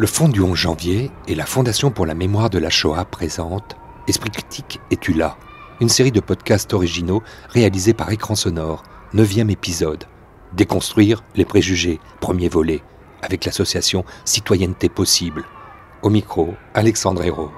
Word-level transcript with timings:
Le 0.00 0.06
Fonds 0.06 0.30
du 0.30 0.40
11 0.40 0.56
janvier 0.56 1.10
et 1.28 1.34
la 1.34 1.44
Fondation 1.44 1.90
pour 1.90 2.06
la 2.06 2.14
mémoire 2.14 2.48
de 2.48 2.58
la 2.58 2.70
Shoah 2.70 3.04
présentent 3.04 3.76
Esprit 4.08 4.30
critique, 4.30 4.80
es-tu 4.90 5.12
là 5.12 5.36
Une 5.82 5.90
série 5.90 6.10
de 6.10 6.20
podcasts 6.20 6.72
originaux 6.72 7.22
réalisés 7.50 7.92
par 7.92 8.10
Écran 8.10 8.34
Sonore, 8.34 8.82
neuvième 9.12 9.50
épisode. 9.50 10.04
Déconstruire 10.54 11.22
les 11.36 11.44
préjugés, 11.44 12.00
premier 12.18 12.48
volet, 12.48 12.82
avec 13.20 13.44
l'association 13.44 14.06
Citoyenneté 14.24 14.88
Possible. 14.88 15.44
Au 16.00 16.08
micro, 16.08 16.54
Alexandre 16.72 17.22
Hérault. 17.22 17.52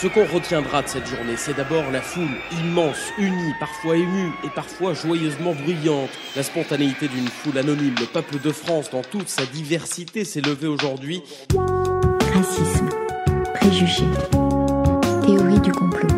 Ce 0.00 0.06
qu'on 0.06 0.24
retiendra 0.24 0.80
de 0.80 0.88
cette 0.88 1.06
journée, 1.06 1.36
c'est 1.36 1.54
d'abord 1.54 1.90
la 1.90 2.00
foule 2.00 2.38
immense, 2.52 2.96
unie, 3.18 3.52
parfois 3.60 3.98
émue 3.98 4.32
et 4.42 4.48
parfois 4.48 4.94
joyeusement 4.94 5.52
bruyante. 5.52 6.08
La 6.36 6.42
spontanéité 6.42 7.06
d'une 7.06 7.28
foule 7.28 7.58
anonyme, 7.58 7.94
le 8.00 8.06
peuple 8.06 8.40
de 8.42 8.50
France 8.50 8.88
dans 8.90 9.02
toute 9.02 9.28
sa 9.28 9.44
diversité 9.44 10.24
s'est 10.24 10.40
levé 10.40 10.68
aujourd'hui. 10.68 11.22
Racisme, 12.32 12.88
préjugés, 13.56 14.08
théorie 15.26 15.60
du 15.60 15.70
complot, 15.70 16.08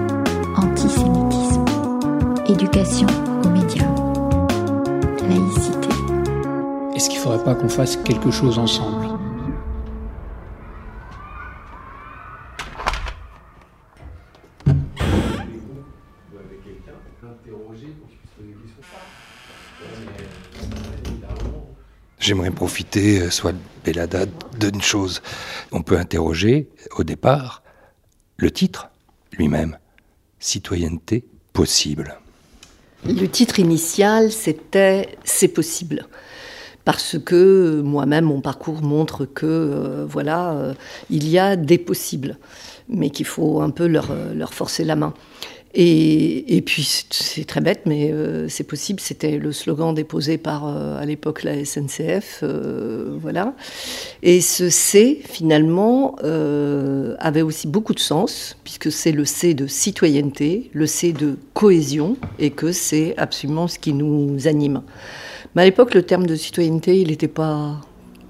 antisémitisme, 0.55 1.65
éducation 2.47 3.09
aux 3.45 3.49
médias, 3.49 3.91
laïcité. 5.29 5.89
Est-ce 6.95 7.09
qu'il 7.09 7.19
ne 7.19 7.25
faudrait 7.25 7.43
pas 7.45 7.57
qu'on 7.57 7.69
fasse 7.69 7.97
quelque 7.97 8.31
chose 8.31 8.61
ensemble? 8.61 9.22
Profiter, 22.63 23.23
euh, 23.23 23.31
soit 23.31 23.55
Bellada, 23.85 24.25
d'une 24.61 24.81
chose. 24.81 25.21
On 25.73 25.83
peut 25.83 25.99
interroger, 25.99 26.69
au 26.97 27.03
départ, 27.03 27.65
le 28.37 28.53
titre 28.53 28.89
lui-même. 29.33 29.79
Citoyenneté 30.39 31.25
possible. 31.53 32.21
Le 33.05 33.27
titre 33.27 33.59
initial, 33.59 34.31
c'était 34.31 35.19
C'est 35.25 35.49
possible. 35.49 36.07
Parce 36.85 37.19
que 37.19 37.81
moi-même, 37.81 38.27
mon 38.27 38.41
parcours 38.41 38.81
montre 38.81 39.25
que, 39.25 39.45
euh, 39.45 40.07
voilà, 40.09 40.53
euh, 40.53 40.75
il 41.11 41.29
y 41.29 41.41
a 41.41 41.57
des 41.57 41.79
possibles, 41.79 42.39
mais 42.89 43.11
qu'il 43.11 43.27
faut 43.27 43.61
un 43.61 43.71
peu 43.71 43.89
leur, 43.89 44.15
leur 44.37 44.55
forcer 44.55 44.85
la 44.85 44.95
main. 44.95 45.15
Et, 45.75 46.63
puis, 46.67 46.87
c'est 47.11 47.47
très 47.47 47.61
bête, 47.61 47.83
mais 47.87 48.13
euh, 48.13 48.47
c'est 48.49 48.65
possible. 48.65 49.01
C'était 49.01 49.39
le 49.39 49.53
slogan 49.53 49.95
déposé 49.95 50.37
par, 50.37 50.67
euh, 50.67 51.01
à 51.01 51.07
l'époque, 51.07 51.45
la 51.45 51.65
SNCF. 51.65 52.41
Euh, 52.43 53.17
voilà. 53.19 53.55
Et 54.23 54.41
ce 54.43 54.69
C, 54.69 55.23
finalement, 55.25 56.17
avait 57.19 57.43
aussi 57.43 57.67
beaucoup 57.67 57.95
de 57.95 58.01
sens, 58.01 58.57
puisque 58.65 58.93
c'est 58.93 59.13
le 59.13 59.25
C 59.25 59.55
de 59.55 59.67
citoyenneté, 59.67 60.71
le 60.73 60.87
C 60.87 61.13
de 61.13 61.37
cohésion, 61.55 62.17
et 62.39 62.51
que 62.51 62.73
c'est 62.73 63.15
absolument 63.17 63.69
ce 63.69 63.79
qui 63.79 63.95
nous 63.95 64.47
anime. 64.47 64.83
Mais 65.55 65.63
à 65.63 65.65
l'époque, 65.65 65.95
le 65.95 66.03
terme 66.03 66.27
de 66.27 66.37
citoyenneté, 66.37 67.01
il 67.01 67.09
n'était 67.09 67.29
pas, 67.29 67.81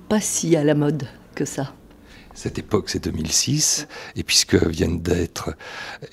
pas 0.08 0.20
si 0.20 0.56
à 0.56 0.64
la 0.64 0.74
mode 0.74 1.04
que 1.34 1.44
ça. 1.44 1.72
Cette 2.34 2.58
époque, 2.58 2.88
c'est 2.88 3.04
2006, 3.04 3.86
et 4.16 4.22
puisque 4.22 4.54
viennent 4.54 5.00
d'être 5.00 5.54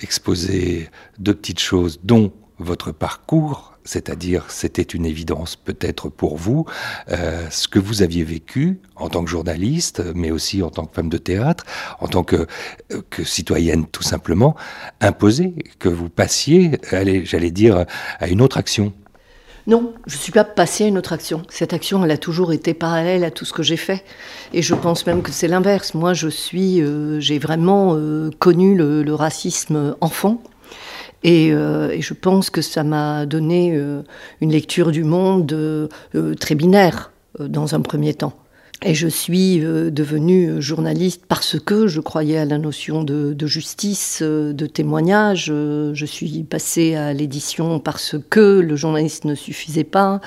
exposées 0.01 0.89
deux 1.17 1.33
petites 1.33 1.59
choses, 1.59 1.99
dont 2.03 2.31
votre 2.59 2.91
parcours, 2.91 3.77
c'est-à-dire 3.85 4.45
c'était 4.49 4.81
une 4.81 5.05
évidence 5.05 5.55
peut-être 5.55 6.09
pour 6.09 6.37
vous, 6.37 6.65
euh, 7.09 7.47
ce 7.49 7.67
que 7.67 7.79
vous 7.79 8.01
aviez 8.01 8.23
vécu 8.23 8.79
en 8.97 9.09
tant 9.09 9.23
que 9.23 9.29
journaliste, 9.29 10.03
mais 10.13 10.29
aussi 10.29 10.61
en 10.61 10.69
tant 10.69 10.85
que 10.85 10.93
femme 10.93 11.09
de 11.09 11.17
théâtre, 11.17 11.65
en 11.99 12.07
tant 12.07 12.23
que, 12.23 12.47
que 13.09 13.23
citoyenne 13.23 13.87
tout 13.87 14.03
simplement, 14.03 14.55
imposé 14.99 15.55
que 15.79 15.89
vous 15.89 16.09
passiez, 16.09 16.79
j'allais 16.91 17.51
dire, 17.51 17.85
à 18.19 18.27
une 18.27 18.41
autre 18.41 18.57
action. 18.57 18.93
Non, 19.69 19.93
je 20.07 20.15
ne 20.15 20.19
suis 20.19 20.31
pas 20.31 20.43
passée 20.43 20.85
à 20.85 20.87
une 20.87 20.97
autre 20.97 21.13
action. 21.13 21.43
Cette 21.47 21.73
action, 21.73 22.03
elle 22.03 22.09
a 22.09 22.17
toujours 22.17 22.53
été 22.53 22.73
parallèle 22.73 23.23
à 23.23 23.29
tout 23.29 23.45
ce 23.45 23.53
que 23.53 23.61
j'ai 23.61 23.77
fait. 23.77 24.03
Et 24.51 24.63
je 24.63 24.73
pense 24.73 25.05
même 25.05 25.21
que 25.21 25.31
c'est 25.31 25.47
l'inverse. 25.47 25.93
Moi, 25.93 26.15
je 26.15 26.27
suis, 26.27 26.81
euh, 26.81 27.19
j'ai 27.19 27.37
vraiment 27.37 27.93
euh, 27.93 28.31
connu 28.39 28.75
le, 28.75 29.13
racisme 29.13 29.95
enfant. 30.01 30.41
Et, 31.21 31.51
euh, 31.53 31.91
et, 31.91 32.01
je 32.01 32.15
pense 32.15 32.49
que 32.49 32.63
ça 32.63 32.83
m'a 32.83 33.27
donné 33.27 33.79
une 34.41 34.51
lecture 34.51 34.89
du 34.89 35.03
monde 35.03 35.87
très 36.39 36.55
binaire 36.55 37.11
dans 37.37 37.75
un 37.75 37.81
premier 37.81 38.15
temps. 38.15 38.33
Et 38.81 38.95
je 38.95 39.09
suis 39.09 39.59
euh, 39.61 39.91
devenue 39.91 40.61
journaliste 40.61 41.23
parce 41.27 41.59
que 41.59 41.87
je 41.87 41.99
croyais 41.99 42.37
à 42.37 42.45
la 42.45 42.57
notion 42.57 43.03
de, 43.03 43.35
justice, 43.45 44.19
euh, 44.21 44.53
de 44.53 44.67
témoignage. 44.67 45.47
Euh, 45.51 45.93
je 45.93 46.05
suis 46.05 46.43
passée 46.43 46.95
à 46.95 47.11
l'édition 47.11 47.81
parce 47.81 48.15
que 48.29 48.61
le 48.61 48.77
journaliste 48.77 49.25
ne 49.25 49.35
suffisait 49.35 49.83
pas. 49.83 50.21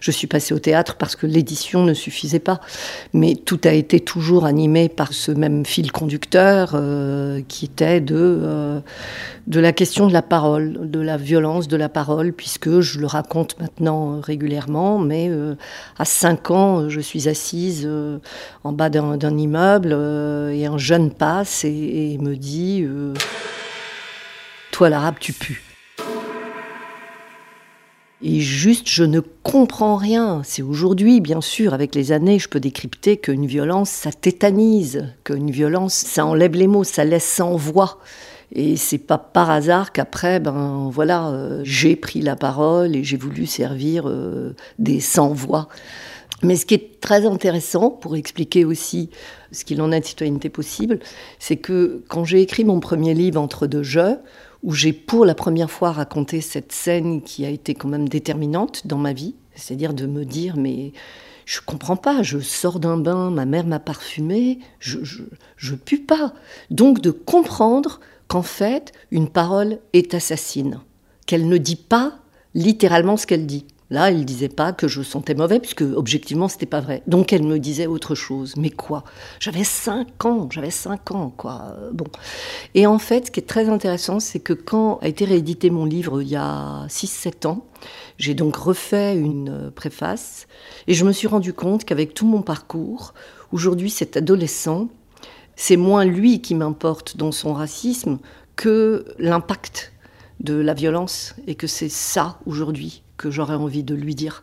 Je 0.00 0.12
suis 0.12 0.28
passée 0.28 0.54
au 0.54 0.60
théâtre 0.60 0.94
parce 0.94 1.16
que 1.16 1.26
l'édition 1.26 1.82
ne 1.82 1.94
suffisait 1.94 2.38
pas. 2.38 2.60
Mais 3.12 3.34
tout 3.34 3.58
a 3.64 3.72
été 3.72 3.98
toujours 3.98 4.44
animé 4.44 4.88
par 4.88 5.12
ce 5.12 5.32
même 5.32 5.66
fil 5.66 5.90
conducteur 5.90 6.80
qui 7.48 7.64
était 7.64 8.00
de, 8.00 8.80
de 9.48 9.60
la 9.60 9.72
question 9.72 10.06
de 10.06 10.12
la 10.12 10.22
parole, 10.22 10.88
de 10.88 11.00
la 11.00 11.16
violence 11.16 11.66
de 11.66 11.76
la 11.76 11.88
parole, 11.88 12.32
puisque 12.32 12.80
je 12.80 13.00
le 13.00 13.06
raconte 13.06 13.58
maintenant 13.58 14.20
régulièrement. 14.20 14.98
Mais 14.98 15.30
à 15.98 16.04
cinq 16.04 16.50
ans, 16.50 16.88
je 16.88 17.00
suis 17.00 17.28
assise 17.28 17.88
euh, 17.96 18.18
en 18.64 18.72
bas 18.72 18.90
d'un 18.90 19.36
immeuble 19.36 19.90
euh, 19.92 20.50
et 20.50 20.66
un 20.66 20.78
jeune 20.78 21.10
passe 21.10 21.64
et, 21.64 22.18
me 22.20 22.36
dit 22.36 22.82
euh, 22.84 23.14
Toi, 24.72 24.90
l'arabe, 24.90 25.16
tu 25.18 25.32
pues. 25.32 25.56
Et 28.22 28.40
juste, 28.40 28.88
je 28.88 29.04
ne 29.04 29.20
comprends 29.20 29.96
rien. 29.96 30.42
C'est 30.44 30.62
aujourd'hui, 30.62 31.20
bien 31.20 31.40
sûr, 31.40 31.74
avec 31.74 31.94
les 31.94 32.12
années, 32.12 32.38
je 32.38 32.48
peux 32.48 32.60
décrypter 32.60 33.18
qu'une 33.18 33.46
violence, 33.46 33.90
ça 33.90 34.10
tétanise, 34.10 35.12
qu'une 35.24 35.50
violence, 35.50 35.94
ça 35.94 36.24
enlève 36.24 36.54
les 36.54 36.66
mots, 36.66 36.84
ça 36.84 37.04
laisse 37.04 37.26
sans 37.26 37.56
voix. 37.56 37.98
Et 38.52 38.76
c'est 38.76 38.98
pas 38.98 39.18
par 39.18 39.50
hasard 39.50 39.92
qu'après, 39.92 40.40
ben 40.40 40.88
voilà, 40.90 41.32
j'ai 41.62 41.94
pris 41.94 42.22
la 42.22 42.36
parole 42.36 42.96
et 42.96 43.04
j'ai 43.04 43.16
voulu 43.16 43.44
servir 43.44 44.10
des 44.78 45.00
sans-voix. 45.00 45.68
Mais 46.42 46.56
ce 46.56 46.66
qui 46.66 46.74
est 46.74 47.00
très 47.00 47.24
intéressant 47.24 47.90
pour 47.90 48.16
expliquer 48.16 48.64
aussi 48.64 49.10
ce 49.52 49.64
qu'il 49.64 49.80
en 49.80 49.90
est 49.92 50.00
de 50.00 50.04
citoyenneté 50.04 50.50
possible, 50.50 50.98
c'est 51.38 51.56
que 51.56 52.04
quand 52.08 52.24
j'ai 52.24 52.42
écrit 52.42 52.64
mon 52.64 52.80
premier 52.80 53.14
livre 53.14 53.40
Entre 53.40 53.66
deux 53.66 53.82
jeux, 53.82 54.18
où 54.62 54.72
j'ai 54.72 54.92
pour 54.92 55.24
la 55.24 55.34
première 55.34 55.70
fois 55.70 55.92
raconté 55.92 56.40
cette 56.40 56.72
scène 56.72 57.22
qui 57.22 57.44
a 57.46 57.50
été 57.50 57.74
quand 57.74 57.88
même 57.88 58.08
déterminante 58.08 58.86
dans 58.86 58.98
ma 58.98 59.12
vie, 59.12 59.34
c'est-à-dire 59.54 59.94
de 59.94 60.06
me 60.06 60.24
dire 60.24 60.56
mais 60.56 60.92
je 61.44 61.60
comprends 61.64 61.96
pas, 61.96 62.22
je 62.22 62.40
sors 62.40 62.80
d'un 62.80 62.96
bain, 62.96 63.30
ma 63.30 63.44
mère 63.44 63.66
m'a 63.66 63.78
parfumé, 63.78 64.58
je, 64.80 64.98
je, 65.04 65.22
je 65.56 65.74
pue 65.74 66.00
pas. 66.00 66.34
Donc 66.70 67.00
de 67.00 67.12
comprendre 67.12 68.00
qu'en 68.28 68.42
fait 68.42 68.92
une 69.10 69.28
parole 69.28 69.78
est 69.92 70.12
assassine, 70.14 70.80
qu'elle 71.26 71.48
ne 71.48 71.58
dit 71.58 71.76
pas 71.76 72.18
littéralement 72.54 73.16
ce 73.16 73.26
qu'elle 73.26 73.46
dit. 73.46 73.66
Là, 73.88 74.10
elle 74.10 74.24
disait 74.24 74.48
pas 74.48 74.72
que 74.72 74.88
je 74.88 75.02
sentais 75.02 75.34
mauvais, 75.34 75.60
puisque 75.60 75.82
objectivement, 75.82 76.48
c'était 76.48 76.66
pas 76.66 76.80
vrai. 76.80 77.02
Donc, 77.06 77.32
elle 77.32 77.44
me 77.44 77.60
disait 77.60 77.86
autre 77.86 78.16
chose. 78.16 78.54
Mais 78.56 78.70
quoi? 78.70 79.04
J'avais 79.38 79.62
5 79.62 80.24
ans, 80.24 80.48
j'avais 80.50 80.72
5 80.72 81.12
ans, 81.12 81.32
quoi. 81.36 81.76
Bon. 81.92 82.06
Et 82.74 82.86
en 82.86 82.98
fait, 82.98 83.26
ce 83.26 83.30
qui 83.30 83.38
est 83.38 83.46
très 83.46 83.68
intéressant, 83.68 84.18
c'est 84.18 84.40
que 84.40 84.52
quand 84.52 84.98
a 85.02 85.08
été 85.08 85.24
réédité 85.24 85.70
mon 85.70 85.84
livre 85.84 86.20
il 86.20 86.28
y 86.28 86.36
a 86.36 86.86
6-7 86.88 87.46
ans, 87.46 87.64
j'ai 88.18 88.34
donc 88.34 88.56
refait 88.56 89.16
une 89.16 89.70
préface, 89.70 90.48
et 90.88 90.94
je 90.94 91.04
me 91.04 91.12
suis 91.12 91.28
rendu 91.28 91.52
compte 91.52 91.84
qu'avec 91.84 92.12
tout 92.12 92.26
mon 92.26 92.42
parcours, 92.42 93.14
aujourd'hui, 93.52 93.90
cet 93.90 94.16
adolescent, 94.16 94.88
c'est 95.54 95.76
moins 95.76 96.04
lui 96.04 96.40
qui 96.42 96.54
m'importe 96.54 97.16
dans 97.16 97.30
son 97.30 97.52
racisme 97.52 98.18
que 98.56 99.04
l'impact 99.18 99.92
de 100.40 100.54
la 100.54 100.74
violence, 100.74 101.34
et 101.46 101.54
que 101.54 101.68
c'est 101.68 101.88
ça, 101.88 102.40
aujourd'hui, 102.46 103.02
que 103.16 103.30
j'aurais 103.30 103.54
envie 103.54 103.82
de 103.82 103.94
lui 103.94 104.14
dire. 104.14 104.42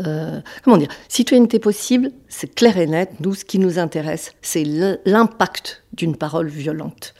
Euh, 0.00 0.40
comment 0.62 0.78
dire? 0.78 0.88
Citoyenneté 1.08 1.58
possible, 1.58 2.12
c'est 2.28 2.54
clair 2.54 2.78
et 2.78 2.86
net. 2.86 3.10
Nous, 3.20 3.34
ce 3.34 3.44
qui 3.44 3.58
nous 3.58 3.78
intéresse, 3.78 4.32
c'est 4.40 4.64
l'impact 5.04 5.82
d'une 5.92 6.16
parole 6.16 6.48
violente. 6.48 7.14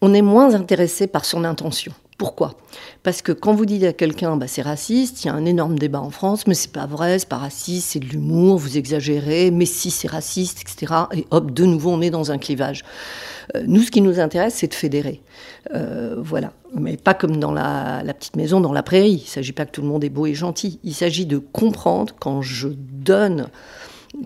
On 0.00 0.12
est 0.12 0.22
moins 0.22 0.54
intéressé 0.54 1.06
par 1.06 1.24
son 1.24 1.44
intention. 1.44 1.92
Pourquoi? 2.20 2.52
Parce 3.02 3.22
que 3.22 3.32
quand 3.32 3.54
vous 3.54 3.64
dites 3.64 3.82
à 3.82 3.94
quelqu'un 3.94 4.36
bah, 4.36 4.46
c'est 4.46 4.60
raciste, 4.60 5.24
il 5.24 5.28
y 5.28 5.30
a 5.30 5.32
un 5.32 5.46
énorme 5.46 5.78
débat 5.78 6.02
en 6.02 6.10
France, 6.10 6.46
mais 6.46 6.52
c'est 6.52 6.70
pas 6.70 6.84
vrai, 6.84 7.18
c'est 7.18 7.26
pas 7.26 7.38
raciste, 7.38 7.92
c'est 7.92 7.98
de 7.98 8.04
l'humour, 8.04 8.58
vous 8.58 8.76
exagérez, 8.76 9.50
mais 9.50 9.64
si 9.64 9.90
c'est 9.90 10.06
raciste, 10.06 10.60
etc. 10.60 10.92
Et 11.14 11.26
hop, 11.30 11.50
de 11.50 11.64
nouveau, 11.64 11.88
on 11.88 12.02
est 12.02 12.10
dans 12.10 12.30
un 12.30 12.36
clivage. 12.36 12.84
Euh, 13.56 13.62
nous, 13.66 13.80
ce 13.80 13.90
qui 13.90 14.02
nous 14.02 14.20
intéresse, 14.20 14.56
c'est 14.56 14.68
de 14.68 14.74
fédérer. 14.74 15.22
Euh, 15.74 16.16
voilà. 16.18 16.52
Mais 16.74 16.98
pas 16.98 17.14
comme 17.14 17.38
dans 17.38 17.52
la, 17.52 18.02
petite 18.12 18.36
maison, 18.36 18.60
dans 18.60 18.74
la 18.74 18.82
prairie. 18.82 19.12
Il 19.12 19.22
ne 19.22 19.26
s'agit 19.26 19.52
pas 19.52 19.64
que 19.64 19.70
tout 19.70 19.80
le 19.80 19.88
monde 19.88 20.04
est 20.04 20.10
beau 20.10 20.26
et 20.26 20.34
gentil. 20.34 20.78
Il 20.84 20.92
s'agit 20.92 21.24
de 21.24 21.38
comprendre 21.38 22.14
quand 22.20 22.42
je 22.42 22.68
donne, 22.68 23.48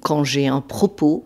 quand 0.02 0.24
j'ai 0.24 0.48
un 0.48 0.62
propos, 0.62 1.22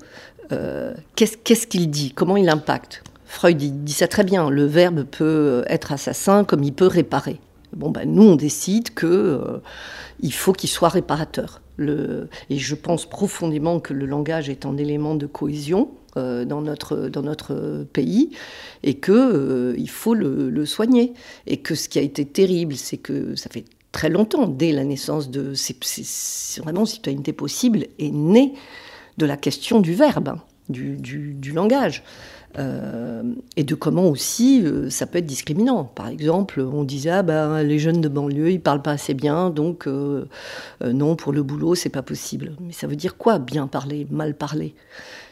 qu'est-ce 1.17 1.67
qu'il 1.67 1.89
dit 1.89 2.13
Comment 2.13 2.37
il 2.37 2.51
impacte 2.51 3.03
Freud 3.29 3.59
dit 3.59 3.93
ça 3.93 4.09
très 4.09 4.25
bien, 4.25 4.51
le 4.51 4.65
verbe 4.65 5.05
peut 5.05 5.63
être 5.69 5.93
assassin 5.93 6.45
comme 6.45 6.65
il 6.65 6.73
peut 6.73 6.87
réparer. 6.87 7.39
Bon, 7.77 7.91
ben, 7.91 8.11
nous, 8.11 8.23
on 8.23 8.37
décide 8.37 8.95
que 8.95 9.61
il 10.21 10.33
faut 10.33 10.55
qu'il 10.55 10.71
soit 10.71 10.89
réparateur. 10.89 11.61
Et 11.79 12.59
je 12.59 12.75
pense 12.75 13.07
profondément 13.07 13.79
que 13.79 13.95
le 13.95 14.07
langage 14.07 14.49
est 14.49 14.67
un 14.67 14.77
élément 14.77 15.15
de 15.15 15.27
cohésion 15.27 15.91
euh, 16.17 16.45
dans, 16.45 16.61
notre, 16.61 17.09
dans 17.09 17.23
notre 17.23 17.87
pays 17.93 18.31
et 18.83 18.95
qu'il 18.95 19.15
euh, 19.15 19.75
il 19.79 19.91
faut 19.91 20.15
le, 20.15 20.67
soigner. 20.67 21.13
Et 21.47 21.59
que 21.59 21.75
ce 21.75 21.89
qui 21.89 21.99
a 21.99 22.03
été 22.03 22.25
terrible, 22.25 22.75
c'est 22.75 22.97
que 22.97 23.37
ça 23.37 23.49
fait 23.51 23.65
très 23.93 24.09
longtemps, 24.09 24.49
dès 24.49 24.73
la 24.73 24.85
naissance 24.85 25.31
de. 25.31 25.53
C'est 25.55 26.63
vraiment 26.63 26.87
citoyenneté 26.87 27.33
possible, 27.33 27.85
est 27.99 28.11
né 28.11 28.55
de 29.19 29.27
la 29.27 29.37
question 29.37 29.81
du 29.81 29.95
verbe, 29.95 30.29
hein, 30.29 30.43
du 30.69 31.53
langage. 31.53 32.03
Euh, 32.59 33.23
et 33.57 33.63
de 33.63 33.75
comment 33.75 34.09
aussi 34.09 34.63
euh, 34.65 34.89
ça 34.89 35.07
peut 35.07 35.19
être 35.19 35.27
discriminant. 35.27 35.85
Par 35.85 36.09
exemple, 36.09 36.61
on 36.61 36.83
disait 36.83 37.11
ah 37.11 37.23
ben, 37.23 37.63
les 37.63 37.79
jeunes 37.79 38.01
de 38.01 38.09
banlieue 38.09 38.53
ils 38.53 38.61
parlent 38.61 38.83
pas 38.83 38.93
assez 38.93 39.13
bien, 39.15 39.51
donc 39.51 39.87
euh, 39.87 40.25
non 40.83 41.15
pour 41.15 41.33
le 41.33 41.43
boulot 41.43 41.75
c'est 41.75 41.91
pas 41.91 42.03
possible. 42.03 42.53
Mais 42.61 42.73
ça 42.73 42.87
veut 42.87 42.97
dire 42.97 43.17
quoi 43.17 43.39
bien 43.39 43.67
parler, 43.67 44.07
mal 44.11 44.35
parler? 44.35 44.75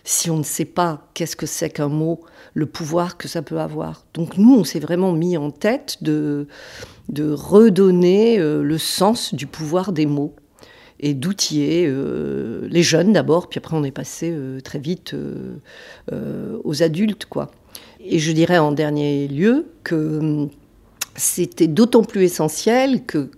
Si 0.05 0.31
on 0.31 0.39
ne 0.39 0.45
sait 0.45 0.67
pas 0.67 1.09
qu'est-ce 1.15 1.37
que 1.37 1.47
c'est 1.47 1.71
qu'un 1.71 1.89
mot, 1.89 2.21
le 2.55 2.67
pouvoir 2.67 3.17
que 3.17 3.29
ça 3.29 3.43
peut 3.43 3.59
avoir. 3.59 4.05
Donc 4.15 4.37
nous 4.37 4.55
on 4.55 4.65
s'est 4.65 4.79
vraiment 4.79 5.13
mis 5.13 5.37
en 5.37 5.51
tête 5.51 5.99
de 6.03 6.47
de 7.09 7.31
redonner 7.31 8.37
le 8.39 8.79
sens 8.79 9.33
du 9.33 9.47
pouvoir 9.47 9.93
des 9.93 10.07
mots 10.07 10.35
et 11.01 11.15
d'outiller 11.15 11.87
euh, 11.87 12.67
les 12.71 12.83
jeunes 12.83 13.13
d'abord, 13.13 13.49
puis 13.49 13.59
après 13.59 13.77
on 13.77 13.85
est 13.85 13.91
passé 13.91 14.31
euh, 14.33 14.61
très 14.61 14.79
vite 14.79 15.15
euh, 15.15 16.59
aux 16.65 16.83
adultes. 16.83 17.27
quoi. 17.27 17.51
Et 18.01 18.19
je 18.19 18.33
dirais 18.33 18.59
en 18.59 18.73
dernier 18.73 19.29
lieu 19.29 19.67
que 19.85 20.19
hum, 20.19 20.51
c'était 21.15 21.67
d'autant 21.67 22.03
plus 22.03 22.23
essentiel 22.23 23.05
que 23.05 23.31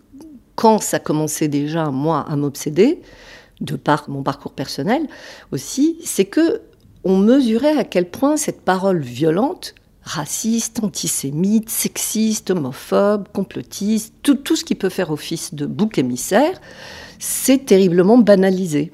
quand 0.55 0.82
ça 0.82 0.99
commençait 0.99 1.49
déjà, 1.49 1.90
moi, 1.90 2.26
à 2.28 2.34
m'obséder, 2.34 3.00
de 3.61 3.76
par 3.76 4.08
mon 4.08 4.22
parcours 4.22 4.52
personnel 4.52 5.06
aussi, 5.52 5.99
c'est 6.04 6.25
que 6.25 6.62
on 7.04 7.16
mesurait 7.16 7.76
à 7.76 7.84
quel 7.84 8.11
point 8.11 8.37
cette 8.37 8.62
parole 8.62 9.00
violente, 9.00 9.75
raciste, 10.02 10.82
antisémite, 10.82 11.70
sexiste, 11.70 12.50
homophobe, 12.50 13.28
complotiste, 13.32 14.14
tout, 14.22 14.34
tout 14.34 14.56
ce 14.56 14.64
qui 14.64 14.75
peut 14.75 14.88
faire 14.88 15.11
office 15.11 15.54
de 15.54 15.66
bouc 15.66 15.99
émissaire, 15.99 16.61
c'est 17.19 17.67
terriblement 17.67 18.19
banalisé. 18.19 18.93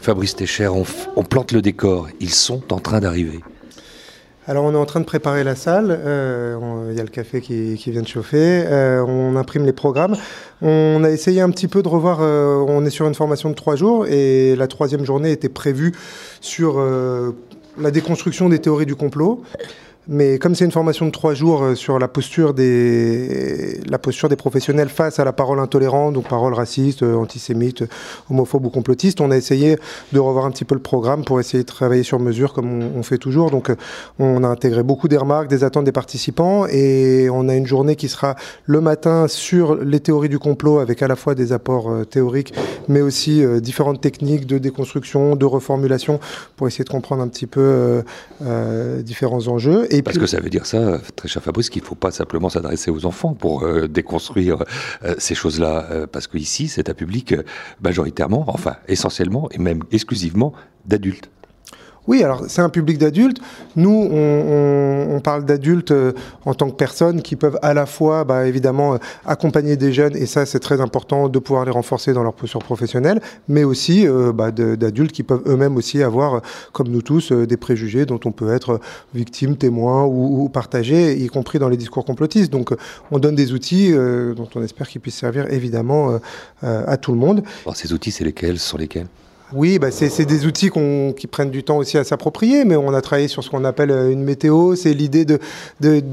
Fabrice 0.00 0.36
Técher, 0.36 0.68
on 0.68 1.24
plante 1.24 1.52
le 1.52 1.62
décor. 1.62 2.08
Ils 2.20 2.28
sont 2.28 2.74
en 2.74 2.78
train 2.78 3.00
d'arriver. 3.00 3.40
Alors 4.46 4.64
on 4.64 4.74
est 4.74 4.76
en 4.76 4.84
train 4.84 5.00
de 5.00 5.06
préparer 5.06 5.42
la 5.42 5.54
salle, 5.54 5.86
euh, 6.04 6.88
il 6.90 6.96
y 6.96 7.00
a 7.00 7.02
le 7.02 7.08
café 7.08 7.40
qui, 7.40 7.76
vient 7.76 8.02
de 8.02 8.06
chauffer, 8.06 8.64
euh, 8.66 9.02
on 9.02 9.36
imprime 9.36 9.64
les 9.64 9.72
programmes. 9.72 10.16
On 10.60 11.02
a 11.02 11.10
essayé 11.10 11.40
un 11.40 11.48
petit 11.48 11.66
peu 11.66 11.82
de 11.82 11.88
revoir, 11.88 12.18
euh, 12.20 12.62
on 12.68 12.84
est 12.84 12.90
sur 12.90 13.06
une 13.06 13.14
formation 13.14 13.48
de 13.48 13.54
trois 13.54 13.74
jours 13.74 14.06
et 14.06 14.54
la 14.54 14.66
troisième 14.66 15.02
journée 15.06 15.32
était 15.32 15.48
prévue 15.48 15.92
sur 16.42 16.78
la 17.78 17.90
déconstruction 17.90 18.50
des 18.50 18.58
théories 18.58 18.84
du 18.84 18.96
complot. 18.96 19.42
Mais 20.06 20.38
comme 20.38 20.54
c'est 20.54 20.66
une 20.66 20.70
formation 20.70 21.06
de 21.06 21.10
trois 21.10 21.32
jours 21.32 21.62
euh, 21.62 21.74
sur 21.74 21.98
la 21.98 22.08
posture 22.08 22.52
des 22.52 23.80
la 23.88 23.98
posture 23.98 24.28
des 24.28 24.36
professionnels 24.36 24.90
face 24.90 25.18
à 25.18 25.24
la 25.24 25.32
parole 25.32 25.58
intolérante, 25.60 26.12
donc 26.12 26.28
parole 26.28 26.52
raciste, 26.52 27.02
euh, 27.02 27.14
antisémite, 27.14 27.84
homophobe 28.30 28.66
ou 28.66 28.70
complotiste, 28.70 29.22
on 29.22 29.30
a 29.30 29.36
essayé 29.36 29.78
de 30.12 30.18
revoir 30.18 30.44
un 30.44 30.50
petit 30.50 30.66
peu 30.66 30.74
le 30.74 30.82
programme 30.82 31.24
pour 31.24 31.40
essayer 31.40 31.62
de 31.62 31.68
travailler 31.68 32.02
sur 32.02 32.18
mesure 32.20 32.52
comme 32.52 32.82
on, 32.94 33.02
fait 33.02 33.16
toujours. 33.16 33.50
Donc 33.50 33.70
euh, 33.70 33.76
on 34.18 34.44
a 34.44 34.48
intégré 34.48 34.82
beaucoup 34.82 35.08
des 35.08 35.16
remarques, 35.16 35.48
des 35.48 35.64
attentes 35.64 35.84
des 35.84 35.92
participants 35.92 36.66
et 36.66 37.28
on 37.30 37.48
a 37.48 37.54
une 37.54 37.66
journée 37.66 37.96
qui 37.96 38.08
sera 38.08 38.34
le 38.66 38.82
matin 38.82 39.26
sur 39.26 39.74
les 39.76 40.00
théories 40.00 40.28
du 40.28 40.38
complot 40.38 40.80
avec 40.80 41.02
à 41.02 41.08
la 41.08 41.16
fois 41.16 41.34
des 41.34 41.52
apports 41.52 41.90
théoriques 42.10 42.52
mais 42.88 43.00
aussi 43.00 43.42
différentes 43.60 44.00
techniques 44.00 44.46
de 44.46 44.58
déconstruction, 44.58 45.36
de 45.36 45.44
reformulation 45.44 46.20
pour 46.56 46.66
essayer 46.66 46.84
de 46.84 46.90
comprendre 46.90 47.22
un 47.22 47.28
petit 47.28 47.46
peu 47.46 48.02
différents 49.02 49.48
enjeux. 49.48 49.86
Parce 50.02 50.18
que 50.18 50.26
ça 50.26 50.40
veut 50.40 50.50
dire 50.50 50.66
ça, 50.66 51.00
très 51.16 51.28
cher 51.28 51.42
Fabrice, 51.42 51.70
qu'il 51.70 51.82
ne 51.82 51.86
faut 51.86 51.94
pas 51.94 52.10
simplement 52.10 52.48
s'adresser 52.48 52.90
aux 52.90 53.06
enfants 53.06 53.34
pour 53.34 53.64
euh, 53.64 53.88
déconstruire 53.88 54.64
euh, 55.04 55.14
ces 55.18 55.34
choses-là. 55.34 55.86
Euh, 55.90 56.06
parce 56.06 56.26
qu'ici, 56.26 56.68
c'est 56.68 56.88
un 56.88 56.94
public 56.94 57.34
majoritairement, 57.82 58.44
enfin 58.48 58.76
essentiellement 58.88 59.48
et 59.50 59.58
même 59.58 59.82
exclusivement 59.92 60.52
d'adultes. 60.86 61.30
Oui, 62.06 62.22
alors 62.22 62.42
c'est 62.48 62.60
un 62.60 62.68
public 62.68 62.98
d'adultes. 62.98 63.38
Nous, 63.76 64.08
on, 64.12 65.20
parle 65.24 65.44
d'adultes 65.46 65.90
euh, 65.90 66.12
en 66.44 66.52
tant 66.52 66.68
que 66.68 66.76
personnes 66.76 67.22
qui 67.22 67.34
peuvent 67.34 67.58
à 67.62 67.72
la 67.72 67.86
fois, 67.86 68.24
bah, 68.24 68.46
évidemment, 68.46 68.94
euh, 68.94 68.98
accompagner 69.24 69.76
des 69.76 69.92
jeunes, 69.92 70.16
et 70.16 70.26
ça 70.26 70.44
c'est 70.44 70.58
très 70.58 70.80
important 70.82 71.28
de 71.28 71.38
pouvoir 71.38 71.64
les 71.64 71.70
renforcer 71.70 72.12
dans 72.12 72.22
leur 72.22 72.34
posture 72.34 72.62
professionnelle, 72.62 73.22
mais 73.48 73.64
aussi 73.64 74.06
euh, 74.06 74.32
bah, 74.32 74.50
d'adultes 74.50 75.12
qui 75.12 75.22
peuvent 75.22 75.42
eux-mêmes 75.46 75.76
aussi 75.76 76.02
avoir, 76.02 76.42
comme 76.72 76.88
nous 76.88 77.00
tous, 77.00 77.32
des 77.32 77.56
préjugés 77.56 78.04
dont 78.04 78.20
on 78.26 78.32
peut 78.32 78.52
être 78.52 78.80
victime, 79.14 79.56
témoin 79.56 80.04
ou, 80.04 80.44
ou 80.44 80.48
partagé, 80.50 81.16
y 81.16 81.26
compris 81.28 81.58
dans 81.58 81.68
les 81.68 81.78
discours 81.78 82.04
complotistes. 82.04 82.52
Donc 82.52 82.74
on 83.10 83.18
donne 83.18 83.34
des 83.34 83.52
outils 83.52 83.92
dont 83.92 84.48
on 84.54 84.62
espère 84.62 84.88
qu'ils 84.88 85.00
puissent 85.00 85.16
servir 85.16 85.50
évidemment 85.52 86.18
à 86.62 86.96
tout 86.96 87.12
le 87.12 87.18
monde. 87.18 87.42
Alors, 87.64 87.76
ces 87.76 87.92
outils, 87.92 88.10
c'est 88.10 88.24
lesquels? 88.24 88.58
Ce 88.58 88.76
lesquels? 88.76 89.06
Oui, 89.52 89.78
bah 89.78 89.90
c'est 89.90 90.24
des 90.24 90.46
outils 90.46 90.70
qui 91.16 91.26
prennent 91.26 91.50
du 91.50 91.62
temps 91.62 91.76
aussi 91.76 91.98
à 91.98 92.04
s'approprier, 92.04 92.64
mais 92.64 92.76
on 92.76 92.94
a 92.94 93.00
travaillé 93.00 93.28
sur 93.28 93.44
ce 93.44 93.50
qu'on 93.50 93.64
appelle 93.64 93.90
euh, 93.90 94.10
une 94.10 94.22
météo. 94.22 94.74
C'est 94.74 94.94
l'idée 94.94 95.24
de, 95.24 95.38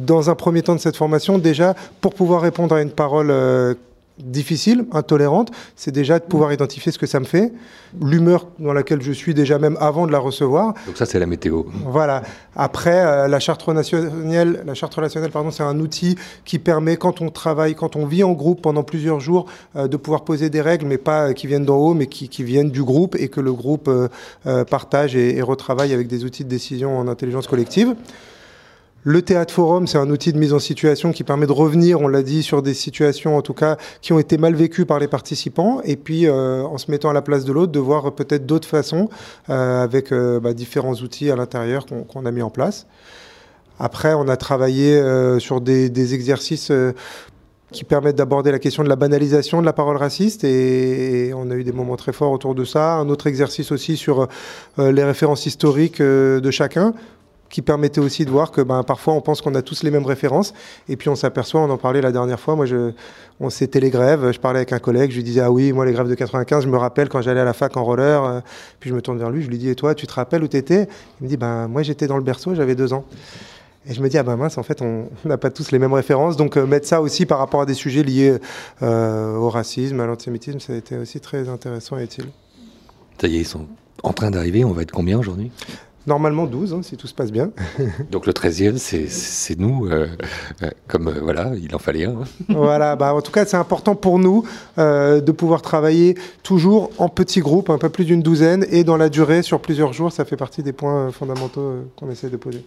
dans 0.06 0.30
un 0.30 0.36
premier 0.36 0.62
temps 0.62 0.76
de 0.76 0.80
cette 0.80 0.98
formation, 0.98 1.38
déjà, 1.38 1.76
pour 2.02 2.14
pouvoir 2.14 2.42
répondre 2.42 2.76
à 2.76 2.82
une 2.82 2.92
parole 2.92 3.32
euh, 3.32 3.74
difficile, 4.24 4.86
intolérante, 4.92 5.52
c'est 5.76 5.92
déjà 5.92 6.20
de 6.20 6.24
pouvoir 6.24 6.54
identifier 6.54 6.92
ce 6.92 6.98
que 6.98 7.06
ça 7.06 7.20
me 7.20 7.26
fait, 7.26 7.52
l'humeur 8.02 8.48
dans 8.60 8.74
laquelle 8.74 9.02
je 9.02 9.12
suis 9.12 9.34
déjà 9.34 9.60
même 9.60 9.78
avant 9.80 10.08
de 10.08 10.12
la 10.12 10.20
recevoir. 10.20 10.74
Donc 10.86 10.98
ça 10.98 11.06
c'est 11.06 11.20
la 11.20 11.26
météo. 11.26 11.64
Voilà. 11.86 12.24
Après 12.56 13.06
euh, 13.06 13.28
la 13.28 13.40
charte 13.40 13.62
relationnelle, 13.62 14.64
la 14.66 14.74
charte 14.74 14.94
relationnelle 14.94 15.32
pardon, 15.32 15.52
c'est 15.52 15.64
un 15.64 15.80
outil 15.80 16.18
qui 16.46 16.60
permet 16.60 16.98
quand 16.98 17.22
on 17.22 17.30
travaille, 17.30 17.76
quand 17.76 17.96
on 17.96 18.06
vit 18.06 18.24
en 18.24 18.34
groupe 18.34 18.62
pendant 18.62 18.84
plusieurs 18.84 19.20
jours, 19.20 19.46
euh, 19.76 19.88
de 19.88 19.98
pouvoir 19.98 20.24
poser 20.24 20.50
des 20.50 20.62
règles, 20.62 20.86
mais 20.86 20.98
pas 20.98 21.30
euh, 21.30 21.34
qui 21.34 21.48
viennent 21.48 21.66
d'en 21.66 21.78
haut, 21.78 21.94
mais 21.94 22.08
qui, 22.08 22.30
viennent 22.42 22.72
du 22.72 22.84
groupe 22.84 23.16
et 23.20 23.28
que 23.28 23.40
le 23.40 23.54
groupe 23.54 23.90
partage 24.70 25.16
et 25.16 25.42
retravaille 25.44 25.94
avec 25.94 26.08
des 26.08 26.26
outils 26.26 26.44
de 26.44 26.50
décision 26.50 26.98
en 26.98 27.08
intelligence 27.08 27.46
collective. 27.46 27.96
Le 29.04 29.24
théâtre 29.24 29.52
forum, 29.52 29.88
c'est 29.88 29.98
un 29.98 30.12
outil 30.12 30.32
de 30.32 30.38
mise 30.38 30.54
en 30.54 30.60
situation 30.60 31.12
qui 31.12 31.24
permet 31.24 31.48
de 31.48 31.52
revenir, 31.52 32.02
on 32.02 32.08
l'a 32.08 32.22
dit, 32.22 32.44
sur 32.44 32.62
des 32.62 32.76
situations 32.76 33.36
en 33.36 33.42
tout 33.42 33.56
cas 33.56 33.78
qui 34.02 34.14
ont 34.14 34.20
été 34.20 34.38
mal 34.38 34.54
vécues 34.54 34.86
par 34.86 35.00
les 35.00 35.08
participants, 35.08 35.82
et 35.84 35.96
puis 35.96 36.28
euh, 36.28 36.64
en 36.64 36.78
se 36.78 36.92
mettant 36.92 37.10
à 37.10 37.14
la 37.14 37.24
place 37.24 37.44
de 37.44 37.52
l'autre, 37.52 37.72
de 37.72 37.80
voir 37.80 38.14
peut-être 38.14 38.46
d'autres 38.46 38.68
façons 38.68 39.10
euh, 39.50 39.84
avec 39.84 40.12
euh, 40.12 40.40
bah, 40.40 40.54
différents 40.54 40.94
outils 40.94 41.32
à 41.32 41.36
l'intérieur 41.36 41.88
qu'on 41.88 42.26
a 42.28 42.32
mis 42.32 42.44
en 42.44 42.52
place. 42.52 42.86
Après, 43.80 44.14
on 44.14 44.28
a 44.28 44.38
travaillé 44.38 45.02
sur 45.40 45.60
des, 45.60 45.90
des 45.90 46.14
exercices 46.14 46.72
qui 47.72 47.84
permettent 47.84 48.18
d'aborder 48.18 48.52
la 48.52 48.60
question 48.60 48.84
de 48.84 48.90
la 48.90 48.96
banalisation 48.96 49.60
de 49.60 49.66
la 49.66 49.74
parole 49.74 49.98
raciste 49.98 50.44
et, 50.44 51.34
on 51.34 51.50
a 51.50 51.56
eu 51.56 51.64
des 51.64 51.72
moments 51.72 51.96
très 51.96 52.14
forts 52.14 52.32
autour 52.32 52.54
de 52.54 52.64
ça. 52.64 52.94
Un 52.98 53.10
autre 53.10 53.26
exercice 53.26 53.72
aussi 53.72 53.98
sur 53.98 54.28
les 54.78 55.04
références 55.04 55.48
historiques 55.48 56.00
de 56.00 56.52
chacun 56.52 56.94
qui 57.52 57.62
permettait 57.62 58.00
aussi 58.00 58.26
de 58.26 58.32
voir 58.32 58.52
que 58.52 58.62
ben, 58.62 58.82
parfois 58.84 59.14
on 59.14 59.22
pense 59.22 59.42
qu'on 59.42 59.54
a 59.54 59.62
tous 59.62 59.84
les 59.84 59.92
mêmes 59.92 60.06
références 60.06 60.54
et 60.90 60.96
puis 60.96 61.10
on 61.10 61.16
s'aperçoit, 61.16 61.62
on 61.62 61.70
en 61.70 61.78
parlait 61.78 62.02
la 62.02 62.12
dernière 62.12 62.40
fois, 62.40 62.56
moi 62.56 62.66
je, 62.66 62.94
on 63.40 63.50
c'était 63.50 63.80
les 63.80 63.90
grèves, 63.90 64.32
je 64.32 64.40
parlais 64.40 64.60
avec 64.60 64.74
un 64.74 64.80
collègue, 64.80 65.12
je 65.12 65.18
lui 65.18 65.24
disais 65.24 65.42
ah 65.42 65.52
oui, 65.52 65.74
moi 65.74 65.86
les 65.86 65.92
grèves 65.92 66.08
de 66.08 66.16
95, 66.16 66.64
je 66.64 66.70
me 66.70 66.78
rappelle 66.78 67.10
quand 67.10 67.22
j'allais 67.22 67.42
à 67.42 67.46
la 67.46 67.54
fac 67.54 67.76
en 67.78 67.84
roller, 67.84 68.24
euh, 68.24 68.40
puis 68.80 68.90
je 68.90 68.96
me 68.96 69.02
tourne 69.02 69.20
vers 69.20 69.30
lui, 69.30 69.44
je 69.44 69.50
lui 69.50 69.58
dis 69.58 69.70
et 69.70 69.76
toi 69.76 69.94
tu 69.94 70.08
te 70.08 70.14
rappelles 70.14 70.44
où 70.44 70.48
t'étais? 70.48 70.88
Il 71.20 71.26
me 71.26 71.28
dit 71.28 71.38
ben 71.38 71.68
moi 71.68 71.84
j'étais 71.84 72.08
dans 72.08 72.18
le 72.18 72.24
berceau, 72.24 72.56
j'avais 72.56 72.76
deux 72.76 72.94
ans. 72.94 73.06
Et 73.88 73.96
je 73.96 74.02
me 74.04 74.10
dis, 74.10 74.18
ah 74.20 74.22
ben 74.22 74.36
mince, 74.36 74.60
en 74.60 74.64
fait, 74.64 74.84
on 74.84 75.08
n'a 75.26 75.40
pas 75.40 75.50
tous 75.50 75.72
les 75.72 75.80
mêmes 75.80 75.94
références. 75.94 76.38
Donc, 76.38 76.56
euh, 76.56 76.68
mettre 76.68 76.88
ça 76.88 77.02
aussi 77.02 77.26
par 77.26 77.40
rapport 77.40 77.62
à 77.62 77.66
des 77.66 77.74
sujets 77.74 78.04
liés 78.04 78.38
euh, 78.84 79.36
au 79.38 79.50
racisme, 79.50 80.00
à 80.00 80.06
l'antisémitisme, 80.06 80.60
ça 80.60 80.74
a 80.74 80.76
été 80.76 80.96
aussi 80.98 81.20
très 81.20 81.50
intéressant 81.50 81.98
et 81.98 82.04
utile. 82.04 82.28
Ça 83.20 83.26
y 83.26 83.38
est, 83.38 83.40
ils 83.40 83.46
sont 83.46 83.66
en 84.04 84.14
train 84.14 84.30
d'arriver. 84.30 84.64
On 84.64 84.72
va 84.72 84.84
être 84.84 84.92
combien 84.92 85.18
aujourd'hui? 85.18 85.52
Normalement 86.12 86.46
12, 86.46 86.74
hein, 86.74 86.82
si 86.84 86.98
tout 86.98 87.08
se 87.08 87.14
passe 87.14 87.32
bien. 87.32 87.52
Donc 88.12 88.26
le 88.26 88.34
13e, 88.34 88.76
c'est 88.76 89.58
nous, 89.58 89.86
euh, 89.86 90.10
euh, 90.62 90.70
comme 90.90 91.08
euh, 91.08 91.22
voilà, 91.22 91.54
il 91.56 91.74
en 91.74 91.80
fallait 91.80 92.04
un. 92.04 92.24
Hein. 92.24 92.24
voilà, 92.50 92.98
bah, 92.98 93.14
en 93.14 93.22
tout 93.22 93.32
cas, 93.32 93.46
c'est 93.46 93.56
important 93.56 93.96
pour 93.96 94.20
nous 94.20 94.44
de 94.76 95.32
pouvoir 95.32 95.62
travailler 95.62 96.18
toujours 96.44 96.92
en 96.98 97.08
petits 97.08 97.40
groupes, 97.40 97.70
un 97.70 97.78
peu 97.78 97.88
plus 97.88 98.04
d'une 98.04 98.22
douzaine, 98.22 98.66
et 98.72 98.84
dans 98.84 98.98
la 98.98 99.08
durée, 99.08 99.42
sur 99.42 99.62
plusieurs 99.62 99.94
jours, 99.94 100.12
ça 100.12 100.26
fait 100.26 100.36
partie 100.36 100.64
des 100.64 100.74
points 100.74 101.12
fondamentaux 101.14 101.76
qu'on 101.96 102.10
essaie 102.10 102.30
de 102.30 102.36
poser. 102.36 102.66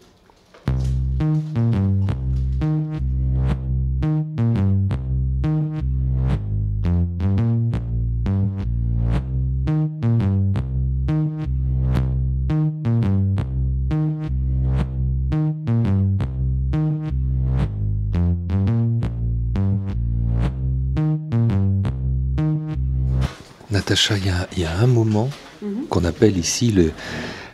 Natacha, 23.95 24.15
il 24.57 24.63
y, 24.63 24.65
a 24.65 24.77
un 24.77 24.89
moment 24.89 25.31
mhm. 25.63 25.87
qu'on 25.89 26.05
appelle 26.05 26.37
ici 26.37 26.73
le, 26.73 26.91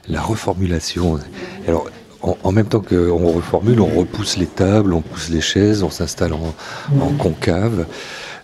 la 0.09 0.23
reformulation. 0.23 1.18
Alors, 1.68 1.87
en, 2.23 2.52
même 2.52 2.66
temps 2.66 2.80
qu'on 2.80 3.32
reformule, 3.32 3.80
on 3.80 3.87
repousse 3.87 4.38
les 4.38 4.47
tables, 4.47 4.94
on 4.94 5.02
pousse 5.02 5.28
les 5.28 5.42
chaises, 5.42 5.82
on 5.82 5.90
s'installe 5.90 6.32
en, 6.32 6.54
concave. 7.18 7.87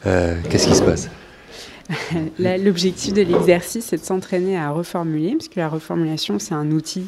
Euh, 0.04 0.34
qu'est-ce 0.50 0.68
qui 0.68 0.74
se 0.74 0.82
passe? 0.82 1.08
L'objectif 2.38 3.12
de 3.12 3.22
l'exercice, 3.22 3.86
c'est 3.86 3.98
de 3.98 4.04
s'entraîner 4.04 4.56
à 4.56 4.70
reformuler, 4.70 5.32
parce 5.32 5.48
que 5.48 5.60
la 5.60 5.68
reformulation, 5.68 6.38
c'est 6.38 6.54
un 6.54 6.70
outil 6.70 7.06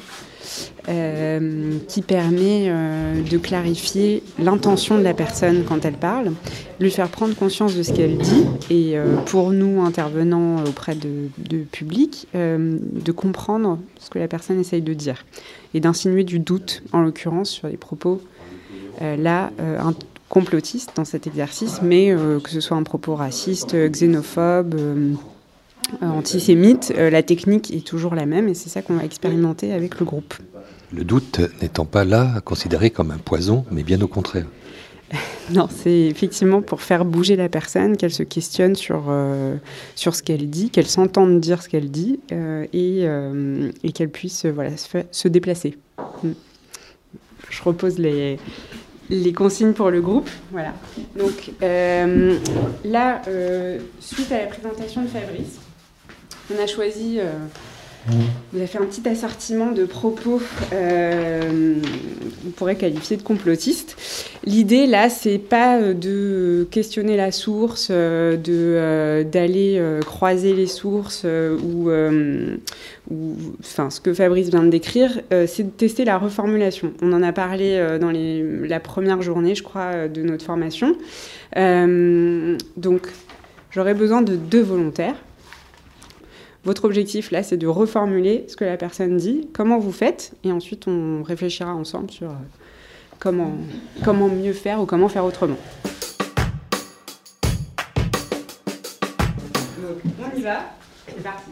euh, 0.89 1.79
qui 1.89 2.03
permet 2.03 2.67
euh, 2.69 3.23
de 3.23 3.39
clarifier 3.39 4.23
l'intention 4.39 4.97
de 4.97 5.03
la 5.03 5.15
personne 5.15 5.65
quand 5.69 5.85
elle 5.85 5.95
parle, 5.95 6.33
lui 6.81 6.91
faire 6.91 7.09
prendre 7.09 7.35
conscience 7.35 7.75
de 7.75 7.83
ce 7.83 7.93
qu'elle 7.93 8.19
dit, 8.19 8.45
et 8.71 8.97
euh, 8.97 9.17
pour 9.27 9.51
nous, 9.51 9.83
intervenants 9.83 10.65
auprès 10.65 10.95
de, 10.95 11.29
public, 11.73 12.29
de 12.35 13.13
comprendre 13.13 13.79
ce 13.99 14.11
que 14.11 14.19
la 14.19 14.29
personne 14.29 14.61
essaye 14.61 14.83
de 14.83 14.95
dire, 14.95 15.25
et 15.75 15.81
d'insinuer 15.81 16.25
du 16.25 16.39
doute, 16.39 16.83
en 16.93 17.01
l'occurrence, 17.01 17.51
sur 17.51 17.69
les 17.69 17.77
propos 17.77 18.21
là 19.01 19.53
complotistes 20.29 20.93
dans 20.97 21.05
cet 21.05 21.27
exercice, 21.27 21.81
mais 21.83 22.15
que 22.43 22.51
ce 22.51 22.61
soit 22.61 22.77
un 22.77 22.83
propos 22.83 23.15
raciste, 23.15 23.75
xénophobe, 23.75 24.77
antisémite, 26.03 26.93
la 26.97 27.23
technique 27.23 27.73
est 27.73 27.87
toujours 27.87 28.15
la 28.15 28.27
même 28.27 28.49
et 28.49 28.55
c'est 28.55 28.69
ça 28.69 28.83
qu'on 28.83 28.95
va 28.95 29.05
expérimenter 29.05 29.73
avec 29.73 29.99
le 29.99 30.05
groupe. 30.05 30.35
Le 30.93 31.05
doute 31.05 31.41
n'étant 31.61 31.85
pas 31.85 32.05
là 32.05 32.41
considéré 32.45 32.91
comme 32.91 33.11
un 33.11 33.19
poison, 33.19 33.65
mais 33.71 33.83
bien 33.83 34.01
au 34.01 34.09
contraire. 34.09 34.47
Non, 35.51 35.69
c'est 35.75 36.07
effectivement 36.07 36.61
pour 36.61 36.83
faire 36.83 37.05
bouger 37.05 37.37
la 37.37 37.49
personne, 37.49 37.97
qu'elle 37.97 38.13
se 38.13 38.23
questionne 38.23 38.77
sur, 38.77 39.05
euh, 39.09 39.57
sur 39.95 40.15
ce 40.15 40.23
qu'elle 40.23 40.51
dit, 40.51 40.71
qu'elle 40.71 40.87
s'entende 40.87 41.41
dire 41.41 41.63
ce 41.63 41.69
qu'elle 41.69 41.91
dit 41.91 42.21
euh, 42.33 42.67
et, 42.73 43.01
euh, 43.05 43.71
et 43.83 43.93
qu'elle 43.93 44.11
puisse 44.11 44.45
voilà, 44.45 44.77
se, 44.77 44.99
se, 45.11 45.29
déplacer. 45.29 45.79
Mm. 46.23 46.31
Je 47.49 47.63
repose 47.63 47.99
les, 47.99 48.39
les 49.11 49.33
consignes 49.33 49.73
pour 49.73 49.91
le 49.91 50.01
groupe. 50.01 50.29
Voilà. 50.51 50.75
Donc 51.17 51.53
là, 52.85 53.23
suite 54.01 54.33
à 54.33 54.39
la 54.39 54.47
présentation 54.47 55.03
de 55.03 55.09
Fabrice, 55.09 55.59
on 56.55 56.63
a 56.63 56.67
choisi 56.67 57.21
vous 58.07 58.59
avez 58.59 58.67
fait 58.67 58.79
un 58.79 58.87
petit 58.87 59.07
assortiment 59.09 59.73
de 59.73 59.85
propos 59.85 60.41
euh, 60.73 61.75
qu'on 62.43 62.51
pourrait 62.51 62.77
qualifier 62.77 63.17
de 63.17 63.23
complotistes. 63.23 63.97
L'idée 64.45 64.87
là, 64.87 65.11
c'est 65.11 65.39
pas 65.39 65.79
euh, 65.79 65.95
de 65.95 66.67
questionner 66.71 67.17
la 67.17 67.33
source, 67.33 67.89
euh, 67.91 68.37
de 68.37 69.25
d'aller 69.25 69.83
croiser 70.07 70.55
les 70.55 70.67
sources 70.67 71.25
ou, 71.25 71.91
enfin 73.61 73.91
ce 73.91 74.01
que 74.01 74.15
Fabrice 74.15 74.49
vient 74.49 74.63
de 74.63 74.71
décrire, 74.71 75.21
c'est 75.47 75.65
de 75.65 75.71
tester 75.71 76.05
la 76.05 76.19
reformulation. 76.19 76.93
On 77.03 77.13
en 77.13 77.23
a 77.23 77.33
parlé 77.33 77.99
dans 78.01 78.13
la 78.13 78.81
première 78.81 79.23
journée, 79.23 79.55
je 79.55 79.63
crois, 79.63 80.09
de 80.09 80.23
notre 80.23 80.45
formation. 80.45 80.97
donc, 81.57 83.09
j'aurais 83.71 83.95
besoin 83.95 84.23
de 84.23 84.37
deux 84.37 84.63
volontaires. 84.63 85.17
Votre 86.69 86.85
objectif 86.85 87.31
là, 87.31 87.43
c'est 87.43 87.57
de 87.57 87.67
reformuler 87.67 88.45
ce 88.47 88.55
que 88.55 88.63
la 88.67 88.77
personne 88.77 89.17
dit, 89.17 89.49
comment 89.55 89.79
vous 89.79 89.91
faites, 89.91 90.35
et 90.45 90.53
ensuite 90.53 90.87
on 90.87 91.23
réfléchira 91.23 91.75
ensemble 91.75 92.11
sur 92.11 92.29
euh, 92.29 92.35
comment, 93.19 93.53
comment 94.05 94.29
mieux 94.29 94.53
faire 94.53 94.79
ou 94.83 94.85
comment 94.85 95.09
faire 95.09 95.25
autrement. 95.25 95.57
on 99.81 100.39
y 100.39 100.43
va, 100.43 100.59
c'est 101.07 101.23
parti. 101.23 101.49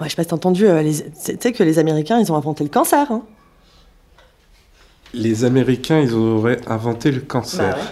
Ouais, 0.00 0.04
je 0.04 0.10
sais 0.10 0.14
pas 0.14 0.22
si 0.22 0.28
t'as 0.28 0.36
entendu, 0.36 0.68
euh, 0.68 0.80
tu 0.84 1.36
sais 1.40 1.52
que 1.52 1.64
les 1.64 1.80
Américains, 1.80 2.20
ils 2.20 2.30
ont 2.30 2.36
inventé 2.36 2.62
le 2.62 2.70
cancer. 2.70 3.10
Hein 3.10 3.24
les 5.12 5.42
Américains, 5.42 5.98
ils 5.98 6.14
auraient 6.14 6.60
inventé 6.68 7.10
le 7.10 7.22
cancer. 7.22 7.74
Bah 7.74 7.80
ouais. 7.80 7.88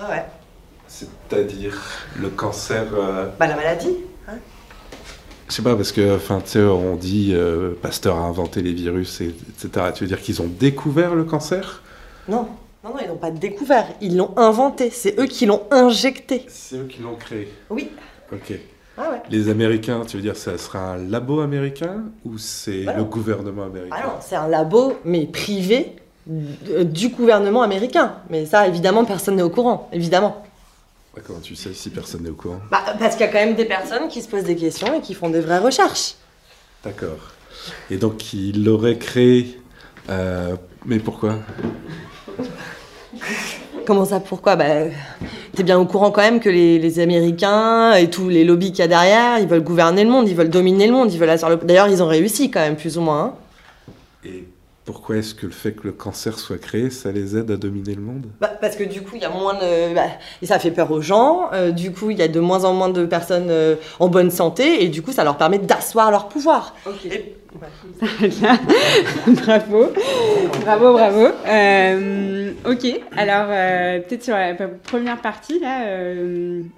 Ah 0.00 0.10
ouais. 0.10 0.24
C'est-à-dire 0.88 1.80
le 2.20 2.30
cancer. 2.30 2.86
Euh, 2.94 3.28
bah 3.38 3.46
la 3.46 3.54
maladie. 3.54 3.94
Je 5.48 5.54
sais 5.54 5.62
pas, 5.62 5.76
parce 5.76 5.92
que, 5.92 6.16
enfin, 6.16 6.40
tu 6.44 6.52
sais, 6.52 6.60
on 6.60 6.96
dit 6.96 7.30
euh, 7.32 7.74
Pasteur 7.80 8.16
a 8.16 8.22
inventé 8.22 8.62
les 8.62 8.72
virus, 8.72 9.20
etc. 9.20 9.92
Tu 9.94 10.04
veux 10.04 10.08
dire 10.08 10.20
qu'ils 10.20 10.42
ont 10.42 10.48
découvert 10.48 11.14
le 11.14 11.24
cancer? 11.24 11.82
Non, 12.28 12.48
non, 12.82 12.90
non, 12.90 12.96
ils 13.02 13.08
n'ont 13.08 13.16
pas 13.16 13.30
découvert, 13.30 13.86
ils 14.00 14.16
l'ont 14.16 14.32
inventé. 14.36 14.90
C'est 14.90 15.18
eux 15.20 15.26
qui 15.26 15.46
l'ont 15.46 15.62
injecté. 15.70 16.44
C'est 16.48 16.76
eux 16.76 16.88
qui 16.88 17.00
l'ont 17.00 17.14
créé 17.14 17.52
Oui. 17.70 17.90
Ok. 18.32 18.58
Ah 18.98 19.10
ouais. 19.10 19.22
Les 19.30 19.48
Américains, 19.48 20.02
tu 20.06 20.16
veux 20.16 20.22
dire, 20.22 20.36
ça 20.36 20.56
sera 20.58 20.94
un 20.94 20.96
labo 20.96 21.40
américain 21.40 22.04
ou 22.24 22.38
c'est 22.38 22.84
bah 22.84 22.94
le 22.96 23.04
gouvernement 23.04 23.64
américain? 23.64 23.96
Ah 23.96 24.06
non, 24.06 24.12
c'est 24.20 24.36
un 24.36 24.48
labo, 24.48 24.94
mais 25.04 25.26
privé 25.26 25.96
du 26.26 27.10
gouvernement 27.10 27.62
américain. 27.62 28.14
Mais 28.30 28.46
ça, 28.46 28.66
évidemment, 28.66 29.04
personne 29.04 29.36
n'est 29.36 29.42
au 29.42 29.50
courant, 29.50 29.88
évidemment. 29.92 30.42
Comment 31.24 31.40
tu 31.40 31.56
sais 31.56 31.72
si 31.72 31.90
personne 31.90 32.22
n'est 32.22 32.30
au 32.30 32.34
courant? 32.34 32.60
Bah, 32.70 32.82
Parce 32.98 33.16
qu'il 33.16 33.24
y 33.24 33.28
a 33.28 33.32
quand 33.32 33.38
même 33.38 33.54
des 33.54 33.64
personnes 33.64 34.08
qui 34.08 34.20
se 34.22 34.28
posent 34.28 34.44
des 34.44 34.56
questions 34.56 34.98
et 34.98 35.00
qui 35.00 35.14
font 35.14 35.30
des 35.30 35.40
vraies 35.40 35.58
recherches. 35.58 36.14
D'accord. 36.84 37.32
Et 37.90 37.96
donc, 37.96 38.32
il 38.32 38.64
l'aurait 38.64 38.98
créé. 38.98 39.58
Euh, 40.10 40.56
mais 40.84 40.98
pourquoi? 40.98 41.36
Comment 43.86 44.04
ça, 44.04 44.20
pourquoi? 44.20 44.56
Bah, 44.56 44.88
T'es 45.54 45.62
bien 45.62 45.78
au 45.78 45.86
courant 45.86 46.10
quand 46.10 46.20
même 46.20 46.40
que 46.40 46.50
les, 46.50 47.00
Américains 47.00 47.94
et 47.94 48.10
tous 48.10 48.28
les 48.28 48.44
lobbies 48.44 48.72
qu'il 48.72 48.80
y 48.80 48.82
a 48.82 48.88
derrière, 48.88 49.38
ils 49.38 49.48
veulent 49.48 49.64
gouverner 49.64 50.04
le 50.04 50.10
monde, 50.10 50.28
ils 50.28 50.36
veulent 50.36 50.50
dominer 50.50 50.86
le 50.86 50.92
monde, 50.92 51.10
ils 51.10 51.18
veulent 51.18 51.30
le... 51.30 51.56
D'ailleurs, 51.64 51.88
ils 51.88 52.02
ont 52.02 52.06
réussi 52.06 52.50
quand 52.50 52.60
même, 52.60 52.76
plus 52.76 52.98
ou 52.98 53.00
moins. 53.00 53.22
Hein. 53.22 53.34
Et 54.26 54.44
pourquoi 54.86 55.16
est-ce 55.16 55.34
que 55.34 55.46
le 55.46 55.52
fait 55.52 55.72
que 55.72 55.82
le 55.82 55.92
cancer 55.92 56.38
soit 56.38 56.58
créé, 56.58 56.90
ça 56.90 57.10
les 57.10 57.36
aide 57.36 57.50
à 57.50 57.56
dominer 57.56 57.96
le 57.96 58.00
monde? 58.00 58.26
Bah, 58.40 58.52
Parce 58.60 58.76
que 58.76 58.84
du 58.84 59.02
coup, 59.02 59.16
il 59.16 59.20
y 59.20 59.24
a 59.24 59.30
moins 59.30 59.54
de... 59.54 59.92
Bah, 59.94 60.02
et 60.40 60.46
ça 60.46 60.60
fait 60.60 60.70
peur 60.70 60.92
aux 60.92 61.00
gens, 61.00 61.50
euh, 61.52 61.72
du 61.72 61.90
coup, 61.90 62.10
il 62.10 62.18
y 62.18 62.22
a 62.22 62.28
de 62.28 62.38
moins 62.38 62.64
en 62.64 62.72
moins 62.72 62.88
de 62.88 63.04
personnes 63.04 63.48
euh, 63.50 63.74
en 63.98 64.08
bonne 64.08 64.30
santé, 64.30 64.84
et 64.84 64.88
du 64.88 65.02
coup, 65.02 65.10
ça 65.10 65.24
leur 65.24 65.36
permet 65.36 65.58
d'asseoir 65.58 66.12
leur 66.12 66.28
pouvoir. 66.28 66.72
bravo, 69.26 69.92
bravo, 70.62 70.92
bravo. 70.92 71.28
Euh, 71.46 72.52
ok, 72.64 73.00
alors 73.16 73.46
peut-être 74.02 74.24
sur 74.24 74.34
la 74.34 74.54
première 74.54 75.20
partie, 75.20 75.58
là, 75.58 75.86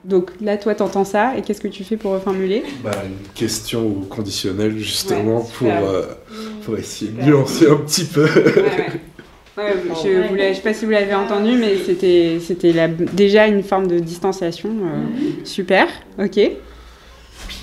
donc 0.05 0.31
là, 0.41 0.57
toi, 0.57 0.75
t'entends 0.75 1.05
ça, 1.05 1.37
et 1.37 1.43
qu'est-ce 1.43 1.61
que 1.61 1.69
tu 1.69 1.85
fais 1.85 1.97
pour 1.97 2.13
reformuler? 2.13 2.63
Bah, 2.85 2.93
Une 3.05 3.29
question 3.35 3.93
conditionnelle, 4.09 4.79
justement, 4.79 5.41
pour, 5.41 5.73
pour 6.65 6.79
essayer 6.79 7.11
de 7.11 7.23
nuancer 7.23 7.69
un 7.69 7.77
petit 7.77 8.05
peu. 8.05 8.29
Ouais, 9.59 9.75
je 10.03 10.49
ne 10.49 10.55
sais 10.55 10.61
pas 10.61 10.73
si 10.73 10.85
vous 10.85 10.93
l'avez 10.93 11.15
entendu, 11.15 11.57
mais 11.57 11.77
c'était, 11.79 12.39
c'était 12.41 12.73
déjà 13.13 13.47
une 13.47 13.63
forme 13.63 13.89
de 13.89 13.99
distanciation. 13.99 14.71
Euh, 14.71 15.45
super, 15.45 15.89
ok. 16.19 16.39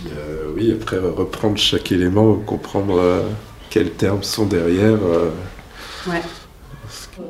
Euh, 0.08 0.52
oui, 0.56 0.74
après 0.74 0.98
reprendre 0.98 1.58
chaque 1.58 1.92
élément, 1.92 2.36
comprendre 2.36 3.00
euh, 3.00 3.22
quels 3.70 3.92
termes 3.92 4.24
sont 4.24 4.46
derrière. 4.46 4.98
ouais. 6.08 6.22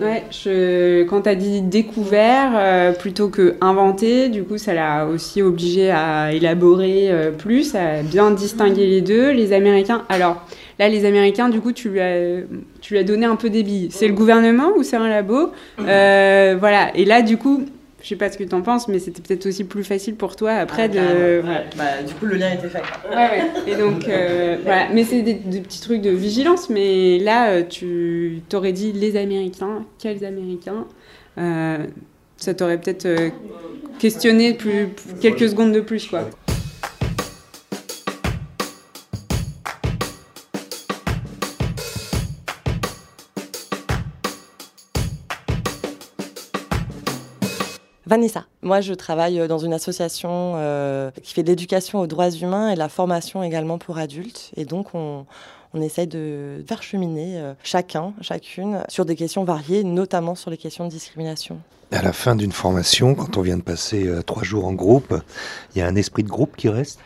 Ouais, 0.01 0.23
je, 0.31 1.03
quand 1.03 1.21
tu 1.21 1.29
as 1.29 1.35
dit 1.35 1.61
découvert 1.61 2.97
plutôt 2.97 3.29
que 3.29 3.55
inventé, 3.61 4.29
du 4.29 4.43
coup, 4.43 4.57
ça 4.57 4.73
l'a 4.73 5.05
aussi 5.05 5.43
obligé 5.43 5.91
à 5.91 6.33
élaborer 6.33 7.11
plus, 7.37 7.75
à 7.75 8.01
bien 8.01 8.31
distinguer 8.31 8.87
les 8.87 9.01
deux. 9.01 9.29
Les 9.31 9.53
Américains, 9.53 10.03
alors, 10.09 10.41
Là, 10.77 10.89
les 10.89 11.05
Américains, 11.05 11.47
du 11.47 11.61
coup, 11.61 11.71
tu 11.71 11.89
lui 11.89 12.01
as, 12.01 12.41
tu 12.81 12.93
lui 12.93 12.99
as 12.99 13.03
donné 13.05 13.25
un 13.25 13.37
peu 13.37 13.49
des 13.49 13.63
billes. 13.63 13.87
C'est 13.91 14.07
le 14.07 14.13
gouvernement 14.13 14.71
ou 14.75 14.83
c'est 14.83 14.97
un 14.97 15.07
labo? 15.07 15.51
Euh, 15.79 16.57
Voilà. 16.59 16.91
Et 16.95 17.05
là, 17.05 17.21
du 17.21 17.37
coup, 17.37 17.65
Je 18.05 18.09
sais 18.09 18.15
pas 18.17 18.31
ce 18.31 18.37
que 18.37 18.43
tu 18.43 18.53
en 18.53 18.61
penses, 18.61 18.87
mais 18.87 18.99
c'était 18.99 19.19
peut-être 19.23 19.47
aussi 19.47 19.63
plus 19.63 19.83
facile 19.83 20.13
pour 20.13 20.35
toi 20.35 20.51
après 20.51 20.83
Ah, 20.83 20.87
de. 20.89 20.99
Ouais. 21.41 21.63
Bah, 21.75 22.03
du 22.05 22.13
coup, 22.13 22.27
le 22.27 22.35
lien 22.35 22.51
était 22.53 22.69
fait. 22.69 22.83
Ouais, 23.09 23.15
ouais. 23.15 23.43
Et 23.65 23.75
donc, 23.75 24.07
euh, 24.07 24.57
voilà. 24.63 24.89
Mais 24.93 25.03
c'est 25.03 25.23
des, 25.23 25.33
des 25.33 25.59
petits 25.61 25.81
trucs 25.81 26.03
de 26.03 26.11
vigilance. 26.11 26.69
Mais 26.69 27.17
là, 27.17 27.49
euh, 27.49 27.63
tu 27.67 28.41
t'aurais 28.47 28.73
dit 28.73 28.91
les 28.91 29.17
Américains. 29.17 29.83
Quels 29.97 30.23
Américains 30.23 30.85
Euh, 31.39 31.79
Ça 32.37 32.53
t'aurait 32.53 32.77
peut-être 32.79 33.07
questionné 33.97 34.53
plus, 34.53 34.85
plus- 34.89 35.15
quelques 35.19 35.49
secondes 35.49 35.71
de 35.71 35.79
plus, 35.81 36.05
quoi. 36.07 36.29
Vanessa, 48.07 48.45
moi 48.61 48.81
je 48.81 48.93
travaille 48.93 49.47
dans 49.47 49.57
une 49.57 49.73
association 49.73 50.53
euh, 50.55 51.09
qui 51.23 51.33
fait 51.33 51.41
de 51.43 51.47
l'éducation 51.49 51.99
aux 51.99 52.07
droits 52.07 52.29
humains 52.29 52.69
et 52.69 52.75
la 52.75 52.87
formation 52.89 53.41
également 53.41 53.77
pour 53.79 53.97
adultes. 53.97 54.51
Et 54.57 54.65
donc 54.65 54.93
on, 54.93 55.25
on 55.73 55.81
essaye 55.81 56.05
de 56.07 56.63
faire 56.67 56.83
cheminer 56.83 57.39
euh, 57.39 57.53
chacun, 57.63 58.13
chacune 58.21 58.83
sur 58.89 59.05
des 59.05 59.15
questions 59.15 59.43
variées, 59.43 59.83
notamment 59.83 60.35
sur 60.35 60.51
les 60.51 60.57
questions 60.57 60.85
de 60.85 60.89
discrimination. 60.91 61.57
À 61.91 62.01
la 62.03 62.13
fin 62.13 62.35
d'une 62.35 62.51
formation, 62.51 63.15
quand 63.15 63.37
on 63.37 63.41
vient 63.41 63.57
de 63.57 63.63
passer 63.63 64.07
euh, 64.07 64.21
trois 64.21 64.43
jours 64.43 64.65
en 64.65 64.73
groupe, 64.73 65.13
il 65.73 65.79
y 65.79 65.81
a 65.81 65.87
un 65.87 65.95
esprit 65.95 66.23
de 66.23 66.29
groupe 66.29 66.55
qui 66.55 66.69
reste? 66.69 66.99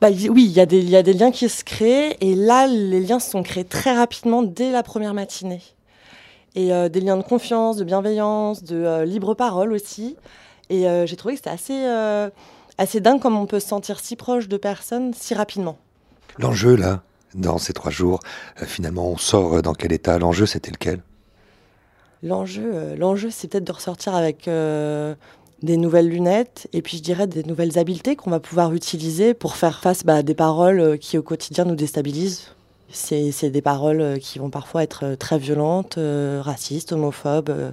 Bah, 0.00 0.08
oui, 0.10 0.44
il 0.46 0.52
y, 0.52 0.60
a 0.60 0.66
des- 0.66 0.78
il 0.78 0.88
y 0.88 0.96
a 0.96 1.02
des 1.02 1.12
liens 1.12 1.30
qui 1.30 1.48
se 1.48 1.62
créent 1.64 2.16
et 2.20 2.34
là 2.34 2.66
les 2.66 3.00
liens 3.00 3.18
se 3.18 3.30
sont 3.32 3.42
créés 3.42 3.64
très 3.64 3.94
rapidement 3.94 4.42
dès 4.42 4.70
la 4.70 4.82
première 4.82 5.12
matinée. 5.12 5.60
Et 6.54 6.72
euh, 6.72 6.88
des 6.88 7.00
liens 7.00 7.16
de 7.16 7.22
confiance, 7.22 7.76
de 7.76 7.84
bienveillance, 7.84 8.62
de 8.62 8.76
euh, 8.76 9.04
libre 9.04 9.34
parole 9.34 9.72
aussi. 9.72 10.16
Et 10.70 10.88
euh, 10.88 11.04
j'ai 11.06 11.16
trouvé 11.16 11.34
que 11.34 11.38
c'était 11.38 11.50
assez, 11.50 12.30
assez 12.78 13.00
dingue 13.00 13.20
comme 13.20 13.36
on 13.36 13.46
peut 13.46 13.60
se 13.60 13.68
sentir 13.68 14.00
si 14.00 14.16
proche 14.16 14.48
de 14.48 14.56
personnes 14.56 15.12
si 15.14 15.34
rapidement. 15.34 15.76
L'enjeu, 16.38 16.74
là, 16.76 17.02
dans 17.34 17.58
ces 17.58 17.72
trois 17.72 17.90
jours, 17.90 18.20
finalement, 18.56 19.08
on 19.08 19.16
sort 19.16 19.62
dans 19.62 19.74
quel 19.74 19.92
état? 19.92 20.18
L'enjeu, 20.18 20.46
c'était 20.46 20.70
lequel? 20.70 21.00
L'enjeu, 22.22 22.94
l'enjeu, 22.96 23.28
c'est 23.30 23.48
peut-être 23.48 23.64
de 23.64 23.72
ressortir 23.72 24.14
avec 24.14 24.48
des 24.48 25.76
nouvelles 25.76 26.08
lunettes 26.08 26.66
et 26.72 26.80
puis 26.80 26.96
je 26.96 27.02
dirais 27.02 27.26
des 27.26 27.44
nouvelles 27.44 27.78
habiletés 27.78 28.16
qu'on 28.16 28.30
va 28.30 28.40
pouvoir 28.40 28.72
utiliser 28.72 29.34
pour 29.34 29.56
faire 29.56 29.80
face 29.80 30.04
bah, 30.04 30.16
à 30.16 30.22
des 30.22 30.34
paroles 30.34 30.98
qui 30.98 31.18
au 31.18 31.22
quotidien 31.22 31.66
nous 31.66 31.76
déstabilisent. 31.76 32.54
C'est, 32.94 33.50
des 33.50 33.62
paroles 33.62 34.00
euh, 34.00 34.18
qui 34.18 34.38
vont 34.38 34.50
parfois 34.50 34.82
être 34.82 35.04
euh, 35.04 35.16
très 35.16 35.38
violentes, 35.38 35.98
euh, 35.98 36.40
racistes, 36.42 36.92
homophobes 36.92 37.72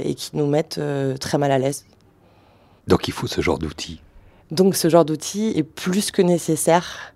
et 0.00 0.16
qui 0.16 0.30
nous 0.32 0.48
mettent 0.48 0.80
très 1.20 1.38
mal 1.38 1.52
à 1.52 1.58
l'aise. 1.58 1.84
Donc 2.88 3.06
il 3.06 3.12
faut 3.12 3.28
ce 3.28 3.40
genre 3.40 3.58
d'outils. 3.58 4.00
Donc 4.50 4.74
ce 4.74 4.88
genre 4.88 5.04
d'outil 5.04 5.52
est 5.54 5.62
plus 5.62 6.10
que 6.10 6.22
nécessaire, 6.22 7.14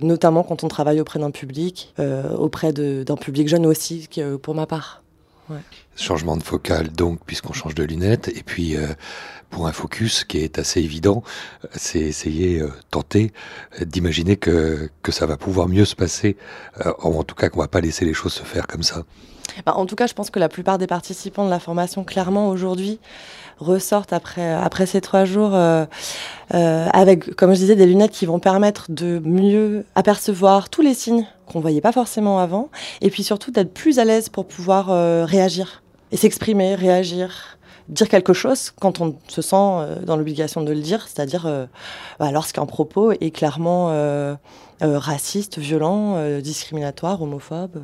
notamment 0.00 0.42
quand 0.42 0.64
on 0.64 0.68
travaille 0.68 1.00
auprès 1.00 1.20
d'un 1.20 1.30
public, 1.30 1.94
euh, 2.00 2.34
auprès 2.34 2.72
d'un 2.72 3.16
public 3.16 3.46
jeune 3.46 3.66
aussi, 3.66 4.08
pour 4.42 4.54
ma 4.56 4.66
part. 4.66 5.02
Changement 6.00 6.38
de 6.38 6.42
focale, 6.42 6.90
donc, 6.90 7.20
puisqu'on 7.26 7.52
change 7.52 7.74
de 7.74 7.84
lunettes. 7.84 8.28
Et 8.28 8.42
puis, 8.42 8.74
euh, 8.74 8.86
pour 9.50 9.66
un 9.66 9.72
focus 9.72 10.24
qui 10.24 10.38
est 10.38 10.58
assez 10.58 10.80
évident, 10.80 11.22
c'est 11.72 11.98
essayer, 11.98 12.60
euh, 12.60 12.72
tenter 12.90 13.34
d'imaginer 13.84 14.36
que, 14.36 14.88
que 15.02 15.12
ça 15.12 15.26
va 15.26 15.36
pouvoir 15.36 15.68
mieux 15.68 15.84
se 15.84 15.94
passer, 15.94 16.38
euh, 16.86 16.92
en 17.02 17.22
tout 17.22 17.34
cas 17.34 17.50
qu'on 17.50 17.60
va 17.60 17.68
pas 17.68 17.82
laisser 17.82 18.06
les 18.06 18.14
choses 18.14 18.32
se 18.32 18.44
faire 18.44 18.66
comme 18.66 18.82
ça. 18.82 19.02
Bah, 19.66 19.74
en 19.76 19.84
tout 19.84 19.94
cas, 19.94 20.06
je 20.06 20.14
pense 20.14 20.30
que 20.30 20.38
la 20.38 20.48
plupart 20.48 20.78
des 20.78 20.86
participants 20.86 21.44
de 21.44 21.50
la 21.50 21.60
formation, 21.60 22.02
clairement, 22.02 22.48
aujourd'hui, 22.48 22.98
ressortent 23.58 24.14
après, 24.14 24.54
après 24.54 24.86
ces 24.86 25.02
trois 25.02 25.26
jours 25.26 25.50
euh, 25.54 25.84
avec, 26.50 27.34
comme 27.34 27.52
je 27.52 27.58
disais, 27.58 27.76
des 27.76 27.84
lunettes 27.84 28.12
qui 28.12 28.24
vont 28.24 28.38
permettre 28.38 28.86
de 28.88 29.20
mieux 29.22 29.84
apercevoir 29.96 30.70
tous 30.70 30.80
les 30.80 30.94
signes 30.94 31.26
qu'on 31.44 31.60
voyait 31.60 31.82
pas 31.82 31.92
forcément 31.92 32.38
avant, 32.38 32.70
et 33.02 33.10
puis 33.10 33.22
surtout 33.22 33.50
d'être 33.50 33.74
plus 33.74 33.98
à 33.98 34.06
l'aise 34.06 34.30
pour 34.30 34.46
pouvoir 34.46 34.86
réagir 35.26 35.82
et 36.12 36.16
s'exprimer, 36.16 36.74
réagir, 36.74 37.58
dire 37.88 38.08
quelque 38.08 38.32
chose 38.32 38.72
quand 38.80 39.00
on 39.00 39.16
se 39.28 39.42
sent 39.42 39.56
euh, 39.56 40.00
dans 40.02 40.16
l'obligation 40.16 40.62
de 40.62 40.72
le 40.72 40.80
dire, 40.80 41.06
c'est-à-dire 41.08 41.46
euh, 41.46 41.66
bah, 42.18 42.30
lorsqu'un 42.32 42.66
propos 42.66 43.12
est 43.12 43.30
clairement 43.30 43.90
euh, 43.90 44.36
raciste, 44.80 45.58
violent, 45.58 46.38
discriminatoire, 46.40 47.20
homophobe. 47.20 47.82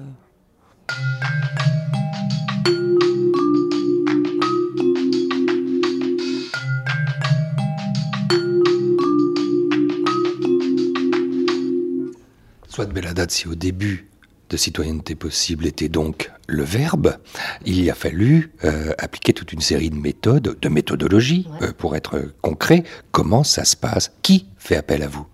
Soit 12.68 12.86
de 12.86 12.92
Belladad, 12.92 13.30
si 13.30 13.48
au 13.48 13.54
début 13.54 14.08
de 14.48 14.56
citoyenneté 14.56 15.14
possible 15.14 15.66
était 15.66 15.88
donc 15.88 16.30
le 16.46 16.62
verbe, 16.62 17.16
il 17.64 17.82
y 17.82 17.90
a 17.90 17.94
fallu 17.94 18.52
euh, 18.64 18.92
appliquer 18.98 19.32
toute 19.32 19.52
une 19.52 19.60
série 19.60 19.90
de 19.90 19.96
méthodes, 19.96 20.56
de 20.60 20.68
méthodologies, 20.68 21.48
euh, 21.62 21.72
pour 21.76 21.96
être 21.96 22.32
concret. 22.42 22.84
Comment 23.10 23.42
ça 23.42 23.64
se 23.64 23.76
passe? 23.76 24.12
Qui 24.22 24.46
fait 24.56 24.76
appel 24.76 25.02
à 25.02 25.08
vous? 25.08 25.26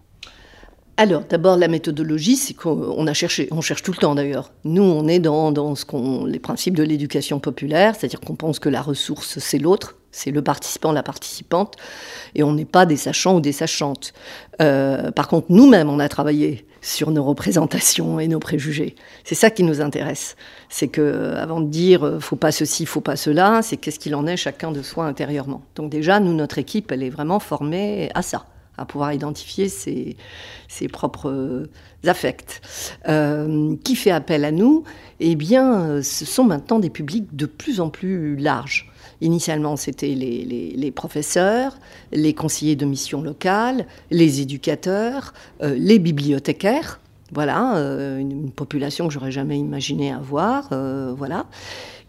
Alors, 0.98 1.24
d'abord, 1.24 1.56
la 1.56 1.68
méthodologie, 1.68 2.36
c'est 2.36 2.54
qu'on 2.54 3.06
a 3.06 3.14
cherché, 3.14 3.48
on 3.50 3.60
cherche 3.60 3.82
tout 3.82 3.92
le 3.92 3.96
temps 3.96 4.14
d'ailleurs. 4.14 4.52
Nous, 4.64 4.82
on 4.82 5.08
est 5.08 5.18
dans, 5.18 5.50
dans 5.50 5.74
ce 5.74 5.84
qu'on, 5.84 6.26
les 6.26 6.38
principes 6.38 6.76
de 6.76 6.82
l'éducation 6.82 7.40
populaire, 7.40 7.94
c'est-à-dire 7.96 8.20
qu'on 8.20 8.36
pense 8.36 8.58
que 8.58 8.68
la 8.68 8.82
ressource, 8.82 9.38
c'est 9.38 9.58
l'autre, 9.58 9.96
c'est 10.10 10.30
le 10.30 10.42
participant, 10.42 10.92
la 10.92 11.02
participante, 11.02 11.76
et 12.34 12.42
on 12.42 12.52
n'est 12.52 12.66
pas 12.66 12.84
des 12.84 12.98
sachants 12.98 13.36
ou 13.36 13.40
des 13.40 13.52
sachantes. 13.52 14.12
Euh, 14.60 15.10
par 15.10 15.28
contre, 15.28 15.46
nous-mêmes, 15.48 15.88
on 15.88 15.98
a 15.98 16.08
travaillé 16.08 16.66
sur 16.82 17.10
nos 17.10 17.24
représentations 17.24 18.20
et 18.20 18.28
nos 18.28 18.40
préjugés. 18.40 18.96
C'est 19.24 19.34
ça 19.34 19.50
qui 19.50 19.62
nous 19.62 19.80
intéresse. 19.80 20.36
C'est 20.68 20.88
que, 20.88 21.00
euh, 21.00 21.42
avant 21.42 21.60
de 21.60 21.68
dire 21.68 22.04
euh, 22.04 22.20
faut 22.20 22.36
pas 22.36 22.52
ceci, 22.52 22.84
faut 22.84 23.00
pas 23.00 23.16
cela, 23.16 23.62
c'est 23.62 23.78
qu'est-ce 23.78 23.98
qu'il 23.98 24.14
en 24.14 24.26
est 24.26 24.36
chacun 24.36 24.72
de 24.72 24.82
soi 24.82 25.06
intérieurement. 25.06 25.62
Donc 25.76 25.90
déjà, 25.90 26.20
nous, 26.20 26.34
notre 26.34 26.58
équipe, 26.58 26.92
elle 26.92 27.02
est 27.02 27.10
vraiment 27.10 27.38
formée 27.38 28.10
à 28.14 28.22
ça 28.22 28.44
à 28.78 28.84
pouvoir 28.84 29.12
identifier 29.12 29.68
ses, 29.68 30.16
ses 30.68 30.88
propres 30.88 31.28
euh, 31.30 31.70
affects. 32.06 32.60
Euh, 33.08 33.76
qui 33.84 33.96
fait 33.96 34.10
appel 34.10 34.44
à 34.44 34.52
nous? 34.52 34.84
Eh 35.20 35.34
bien, 35.36 36.02
ce 36.02 36.24
sont 36.24 36.44
maintenant 36.44 36.78
des 36.78 36.90
publics 36.90 37.34
de 37.36 37.46
plus 37.46 37.80
en 37.80 37.90
plus 37.90 38.36
larges. 38.36 38.90
Initialement, 39.20 39.76
c'était 39.76 40.14
les, 40.14 40.44
les- 40.76 40.90
professeurs, 40.90 41.78
les 42.10 42.34
conseillers 42.34 42.74
de 42.74 42.84
mission 42.84 43.22
locale, 43.22 43.86
les 44.10 44.40
éducateurs, 44.40 45.32
euh, 45.62 45.74
les 45.78 45.98
bibliothécaires. 45.98 46.98
Voilà, 47.34 47.76
une, 48.18 48.50
population 48.50 49.08
que 49.08 49.14
j'aurais 49.14 49.32
jamais 49.32 49.58
imaginé 49.58 50.12
avoir. 50.12 50.68
voilà. 51.16 51.46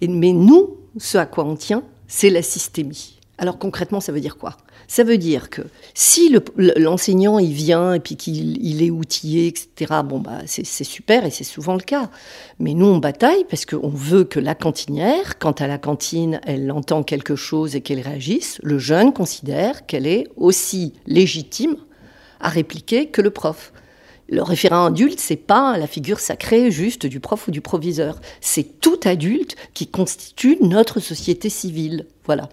Mais 0.02 0.34
nous, 0.34 0.76
ce 0.98 1.18
à 1.18 1.26
quoi 1.26 1.46
on 1.46 1.56
tient, 1.56 1.82
c'est 2.08 2.30
la 2.30 2.42
systémie. 2.42 3.20
Alors 3.38 3.58
concrètement, 3.58 4.00
ça 4.00 4.12
veut 4.12 4.20
dire 4.20 4.38
quoi? 4.38 4.58
Ça 4.96 5.04
veut 5.04 5.18
dire 5.18 5.50
que 5.50 5.64
si 5.96 6.30
le- 6.30 6.44
l'enseignant 6.78 7.40
il 7.40 7.52
vient 7.52 7.96
et 7.96 8.00
puis 8.00 8.16
qu'il 8.16 8.64
il 8.64 8.84
est 8.84 8.92
outillé, 8.92 9.48
etc. 9.48 9.92
Bon 10.06 10.20
bah 10.20 10.42
c'est 10.46 10.64
c'est 10.68 10.84
super 10.84 11.26
et 11.26 11.32
c'est 11.32 11.44
souvent 11.44 11.74
le 11.74 11.82
cas. 11.82 12.12
Mais 12.60 12.76
nous 12.76 12.86
on 12.86 13.00
bataille 13.00 13.44
parce 13.50 13.66
qu'on 13.66 13.90
veut 13.90 14.24
que 14.24 14.40
la 14.40 14.54
cantinière, 14.54 15.40
quand 15.40 15.62
à 15.62 15.68
la 15.68 15.80
cantine 15.80 16.40
elle 16.46 16.72
entend 16.72 17.02
quelque 17.02 17.36
chose 17.36 17.76
et 17.76 17.82
qu'elle 17.82 18.02
réagisse, 18.02 18.60
le 18.62 18.78
jeune 18.78 19.14
considère 19.14 19.88
qu'elle 19.88 20.06
est 20.06 20.28
aussi 20.36 20.94
légitime 21.08 21.76
à 22.40 22.50
répliquer 22.50 23.08
que 23.08 23.22
le 23.24 23.32
prof. 23.32 23.74
Le 24.30 24.44
référent 24.44 24.86
adulte, 24.86 25.20
c'est 25.20 25.36
pas 25.38 25.76
la 25.80 25.88
figure 25.88 26.20
sacrée 26.20 26.70
juste 26.70 27.08
du 27.08 27.20
prof 27.20 27.48
ou 27.48 27.52
du 27.52 27.62
proviseur. 27.62 28.22
C'est 28.42 28.80
tout 28.80 29.00
adulte 29.06 29.56
qui 29.74 29.88
constitue 29.88 30.60
notre 30.62 31.00
société 31.00 31.50
civile. 31.50 32.06
Voilà. 32.26 32.48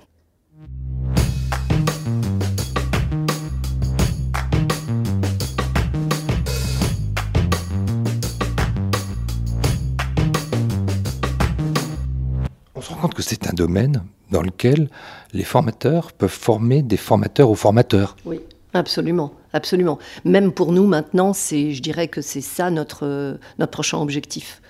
Se 12.91 12.95
rend 12.95 13.03
compte 13.03 13.15
que 13.15 13.23
c'est 13.23 13.49
un 13.49 13.53
domaine 13.53 14.03
dans 14.31 14.43
lequel 14.43 14.89
les 15.33 15.45
formateurs 15.45 16.13
peuvent 16.13 16.31
former 16.31 16.83
des 16.83 16.97
formateurs 16.97 17.51
aux 17.51 17.55
formateurs. 17.55 18.17
Oui, 18.25 18.41
absolument, 18.75 19.33
absolument. 19.53 19.99
Même 20.25 20.53
pour 20.53 20.73
nous 20.73 20.87
maintenant, 20.87 21.33
c'est, 21.33 21.73
je 21.73 21.83
dirais 21.83 22.09
que 22.09 22.21
c'est 22.21 22.41
ça 22.41 22.71
notre 22.71 23.07
euh, 23.07 23.37
notre 23.59 23.73
prochain 23.73 23.99
objectif. 23.99 24.61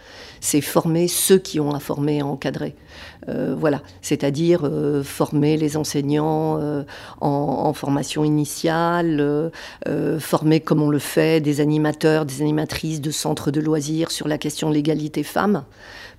C'est 0.42 0.62
former 0.62 1.06
ceux 1.06 1.36
qui 1.36 1.60
ont 1.60 1.74
à 1.74 1.80
former 1.80 2.16
et 2.16 2.20
à 2.20 2.26
encadrer. 2.26 2.74
Euh, 3.28 3.54
voilà, 3.58 3.82
c'est-à-dire 4.00 4.60
euh, 4.64 5.02
former 5.02 5.58
les 5.58 5.76
enseignants 5.76 6.58
en, 7.20 7.28
en 7.28 7.72
formation 7.74 8.24
initiale, 8.24 9.50
former 10.18 10.60
comme 10.60 10.80
on 10.80 10.88
le 10.88 10.98
fait 10.98 11.42
des 11.42 11.60
animateurs, 11.60 12.24
des 12.24 12.40
animatrices 12.40 13.02
de 13.02 13.10
centres 13.10 13.50
de 13.50 13.60
loisirs 13.60 14.10
sur 14.10 14.28
la 14.28 14.38
question 14.38 14.70
de 14.70 14.74
l'égalité 14.74 15.22
femmes, 15.22 15.64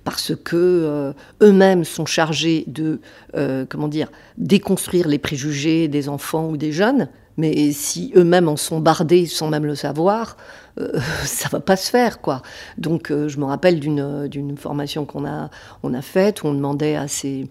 parce 0.04 0.34
que 0.34 0.56
euh, 0.56 1.12
eux-mêmes 1.42 1.84
sont 1.84 2.06
chargés 2.06 2.64
de, 2.66 3.00
euh, 3.34 3.64
comment 3.68 3.88
dire, 3.88 4.10
déconstruire 4.36 5.08
les 5.08 5.18
préjugés 5.18 5.88
des 5.88 6.08
enfants 6.08 6.48
ou 6.48 6.56
des 6.56 6.72
jeunes. 6.72 7.08
Mais 7.36 7.72
si 7.72 8.12
eux-mêmes 8.16 8.48
en 8.48 8.56
sont 8.56 8.80
bardés 8.80 9.26
sans 9.26 9.48
même 9.48 9.64
le 9.64 9.74
savoir, 9.74 10.36
euh, 10.78 10.98
ça 11.24 11.48
va 11.48 11.60
pas 11.60 11.76
se 11.76 11.90
faire, 11.90 12.20
quoi. 12.20 12.42
Donc, 12.78 13.10
euh, 13.10 13.28
je 13.28 13.38
me 13.38 13.44
rappelle 13.44 13.80
d'une 13.80 14.28
d'une 14.28 14.56
formation 14.56 15.04
qu'on 15.04 15.26
a 15.26 15.50
on 15.82 15.94
a 15.94 16.02
faite 16.02 16.42
où 16.42 16.48
on 16.48 16.54
demandait 16.54 16.96
à 16.96 17.08
ces 17.08 17.48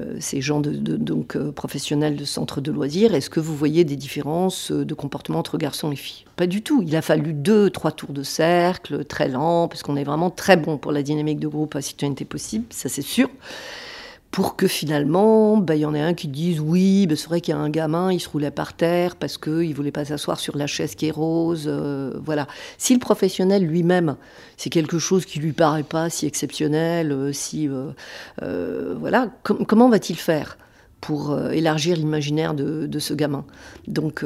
euh, 0.00 0.16
ces 0.18 0.40
gens 0.40 0.60
de, 0.60 0.72
donc 0.72 1.36
euh, 1.36 1.52
professionnels 1.52 2.16
de 2.16 2.24
centres 2.24 2.60
de 2.60 2.72
loisirs, 2.72 3.14
est-ce 3.14 3.30
que 3.30 3.38
vous 3.38 3.54
voyez 3.56 3.84
des 3.84 3.94
différences 3.94 4.72
euh, 4.72 4.84
de 4.84 4.94
comportement 4.94 5.38
entre 5.38 5.56
garçons 5.56 5.92
et 5.92 5.96
filles? 5.96 6.24
Pas 6.36 6.48
du 6.48 6.62
tout. 6.62 6.82
Il 6.82 6.96
a 6.96 7.02
fallu 7.02 7.32
deux, 7.32 7.70
trois 7.70 7.92
tours 7.92 8.12
de 8.12 8.24
cercle, 8.24 9.04
très 9.04 9.28
lent, 9.28 9.68
parce 9.68 9.84
qu'on 9.84 9.96
est 9.96 10.04
vraiment 10.04 10.30
très 10.30 10.56
bon 10.56 10.78
pour 10.78 10.90
la 10.90 11.02
dynamique 11.02 11.38
de 11.38 11.46
groupe 11.46 11.76
à 11.76 11.80
citoyenneté 11.80 12.24
possible, 12.24 12.64
ça 12.70 12.88
c'est 12.88 13.02
sûr 13.02 13.28
pour 14.34 14.56
que 14.56 14.66
finalement, 14.66 15.64
il 15.70 15.76
y 15.76 15.84
en 15.86 15.94
ait 15.94 16.00
un 16.00 16.12
qui 16.12 16.26
dise 16.26 16.58
oui, 16.58 17.06
bah, 17.06 17.14
c'est 17.14 17.28
vrai 17.28 17.40
qu'il 17.40 17.54
y 17.54 17.56
a 17.56 17.60
un 17.60 17.70
gamin, 17.70 18.10
il 18.10 18.18
se 18.18 18.28
roulait 18.28 18.50
par 18.50 18.74
terre 18.74 19.14
parce 19.14 19.38
qu'il 19.38 19.72
voulait 19.76 19.92
pas 19.92 20.04
s'asseoir 20.04 20.40
sur 20.40 20.56
la 20.56 20.66
chaise 20.66 20.96
qui 20.96 21.06
est 21.06 21.12
rose. 21.12 21.66
euh, 21.68 22.14
voilà. 22.20 22.48
Si 22.76 22.94
le 22.94 22.98
professionnel 22.98 23.64
lui-même, 23.64 24.16
c'est 24.56 24.70
quelque 24.70 24.98
chose 24.98 25.24
qui 25.24 25.38
lui 25.38 25.52
paraît 25.52 25.84
pas 25.84 26.10
si 26.10 26.26
exceptionnel, 26.26 27.12
euh, 27.12 27.32
si 27.32 27.68
euh, 28.42 28.96
voilà, 28.98 29.30
com- 29.44 29.64
comment 29.68 29.88
va-t-il 29.88 30.18
faire 30.18 30.58
pour 31.00 31.38
élargir 31.52 31.96
l'imaginaire 31.96 32.54
de, 32.54 32.88
de 32.88 32.98
ce 32.98 33.14
gamin? 33.14 33.44
Donc, 33.86 34.24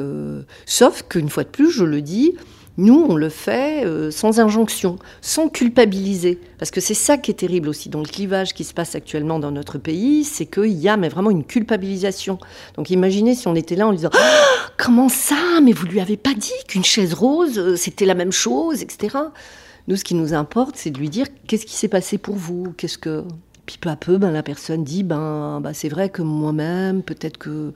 sauf 0.65 1.03
qu'une 1.07 1.29
fois 1.29 1.43
de 1.43 1.49
plus, 1.49 1.69
je 1.69 1.83
le 1.83 2.01
dis. 2.01 2.33
Nous, 2.79 3.05
on 3.09 3.17
le 3.17 3.27
fait 3.27 3.85
euh, 3.85 4.09
sans 4.09 4.39
injonction, 4.39 4.99
sans 5.19 5.49
culpabiliser. 5.49 6.39
Parce 6.57 6.71
que 6.71 6.79
c'est 6.79 6.93
ça 6.93 7.17
qui 7.17 7.29
est 7.29 7.33
terrible 7.33 7.67
aussi 7.67 7.89
dans 7.89 7.99
le 7.99 8.05
clivage 8.05 8.53
qui 8.53 8.63
se 8.63 8.73
passe 8.73 8.95
actuellement 8.95 9.37
dans 9.37 9.51
notre 9.51 9.77
pays, 9.77 10.23
c'est 10.23 10.45
qu'il 10.45 10.71
y 10.71 10.87
a 10.87 10.95
mais 10.95 11.09
vraiment 11.09 11.29
une 11.29 11.43
culpabilisation. 11.43 12.39
Donc 12.77 12.89
imaginez 12.89 13.35
si 13.35 13.49
on 13.49 13.55
était 13.55 13.75
là 13.75 13.85
en 13.85 13.91
disant 13.91 14.11
Ah, 14.13 14.71
Comment 14.77 15.09
ça? 15.09 15.35
Mais 15.61 15.73
vous 15.73 15.87
lui 15.87 15.99
avez 15.99 16.15
pas 16.15 16.33
dit 16.33 16.53
qu'une 16.69 16.85
chaise 16.85 17.13
rose, 17.13 17.59
euh, 17.59 17.75
c'était 17.75 18.05
la 18.05 18.15
même 18.15 18.31
chose, 18.31 18.81
etc. 18.81 19.17
Nous, 19.89 19.97
ce 19.97 20.05
qui 20.05 20.15
nous 20.15 20.33
importe, 20.33 20.77
c'est 20.77 20.91
de 20.91 20.99
lui 20.99 21.09
dire 21.09 21.27
Qu'est-ce 21.47 21.65
qui 21.65 21.75
s'est 21.75 21.89
passé 21.89 22.17
pour 22.17 22.35
vous? 22.35 22.73
Qu'est-ce 22.77 22.97
que. 22.97 23.25
Puis 23.65 23.77
peu 23.77 23.89
à 23.89 23.97
peu, 23.97 24.17
ben, 24.17 24.31
la 24.31 24.41
personne 24.41 24.85
dit 24.85 25.03
ben, 25.03 25.59
ben, 25.61 25.73
c'est 25.73 25.89
vrai 25.89 26.07
que 26.07 26.21
moi-même, 26.21 27.03
peut-être 27.03 27.37
que 27.37 27.73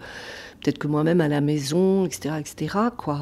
peut-être 0.63 0.78
que 0.78 0.88
moi-même 0.88 1.21
à 1.21 1.28
la 1.28 1.41
maison, 1.41 2.06
etc., 2.06 2.36
etc. 2.39 2.78
Quoi. 2.97 3.19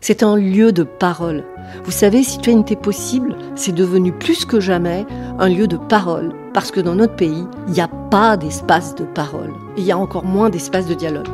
C'est 0.00 0.22
un 0.22 0.36
lieu 0.36 0.72
de 0.72 0.84
parole. 0.84 1.44
Vous 1.84 1.90
savez, 1.90 2.22
citoyenneté 2.22 2.76
possible, 2.76 3.36
c'est 3.56 3.74
devenu 3.74 4.12
plus 4.12 4.44
que 4.44 4.60
jamais 4.60 5.04
un 5.38 5.48
lieu 5.48 5.66
de 5.66 5.76
parole, 5.76 6.32
parce 6.54 6.70
que 6.70 6.80
dans 6.80 6.94
notre 6.94 7.16
pays, 7.16 7.44
il 7.66 7.72
n'y 7.72 7.80
a 7.80 7.88
pas 7.88 8.36
d'espace 8.36 8.94
de 8.94 9.04
parole. 9.04 9.52
Il 9.76 9.84
y 9.84 9.92
a 9.92 9.98
encore 9.98 10.24
moins 10.24 10.48
d'espace 10.48 10.86
de 10.86 10.94
dialogue. 10.94 11.28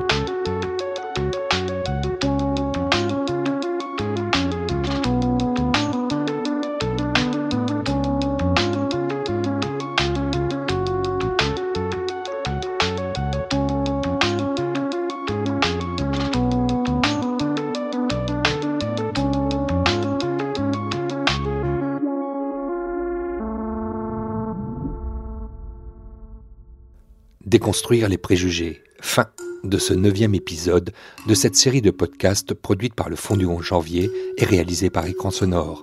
Déconstruire 27.53 28.09
les 28.09 28.17
préjugés. 28.17 28.83
Fin 29.03 29.27
de 29.63 29.77
ce 29.77 29.93
neuvième 29.93 30.35
épisode 30.35 30.91
de 31.27 31.35
cette 31.35 31.55
série 31.55 31.83
de 31.83 31.91
podcasts 31.91 32.55
produite 32.55 32.95
par 32.95 33.11
le 33.11 33.17
Fonds 33.17 33.37
du 33.37 33.45
11 33.45 33.63
janvier 33.63 34.11
et 34.39 34.47
réalisée 34.47 34.89
par 34.89 35.05
Écran 35.05 35.31
Sonore. 35.31 35.83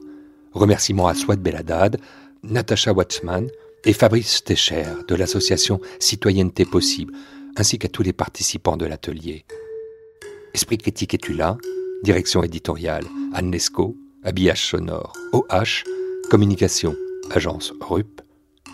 Remerciements 0.51 1.08
à 1.08 1.13
Swat 1.13 1.36
Beladad, 1.36 2.01
Natacha 2.41 2.91
Watsman 2.91 3.47
et 3.86 3.93
Fabrice 3.93 4.43
Techer 4.43 4.86
de 5.08 5.13
l'association 5.13 5.79
Citoyenneté 5.99 6.65
Possible, 6.65 7.13
ainsi 7.55 7.77
qu'à 7.77 7.88
tous 7.88 8.01
les 8.01 8.13
participants 8.13 8.75
de 8.75 8.88
l'atelier. 8.88 9.45
Esprit 10.55 10.79
critique 10.79 11.13
et 11.13 11.34
là? 11.34 11.55
Direction 12.01 12.41
éditoriale 12.41 13.05
Anne 13.32 13.55
habillage 14.23 14.65
sonore 14.65 15.13
OH, 15.34 15.84
communication, 16.32 16.95
agence 17.29 17.73
RUP, 17.79 18.21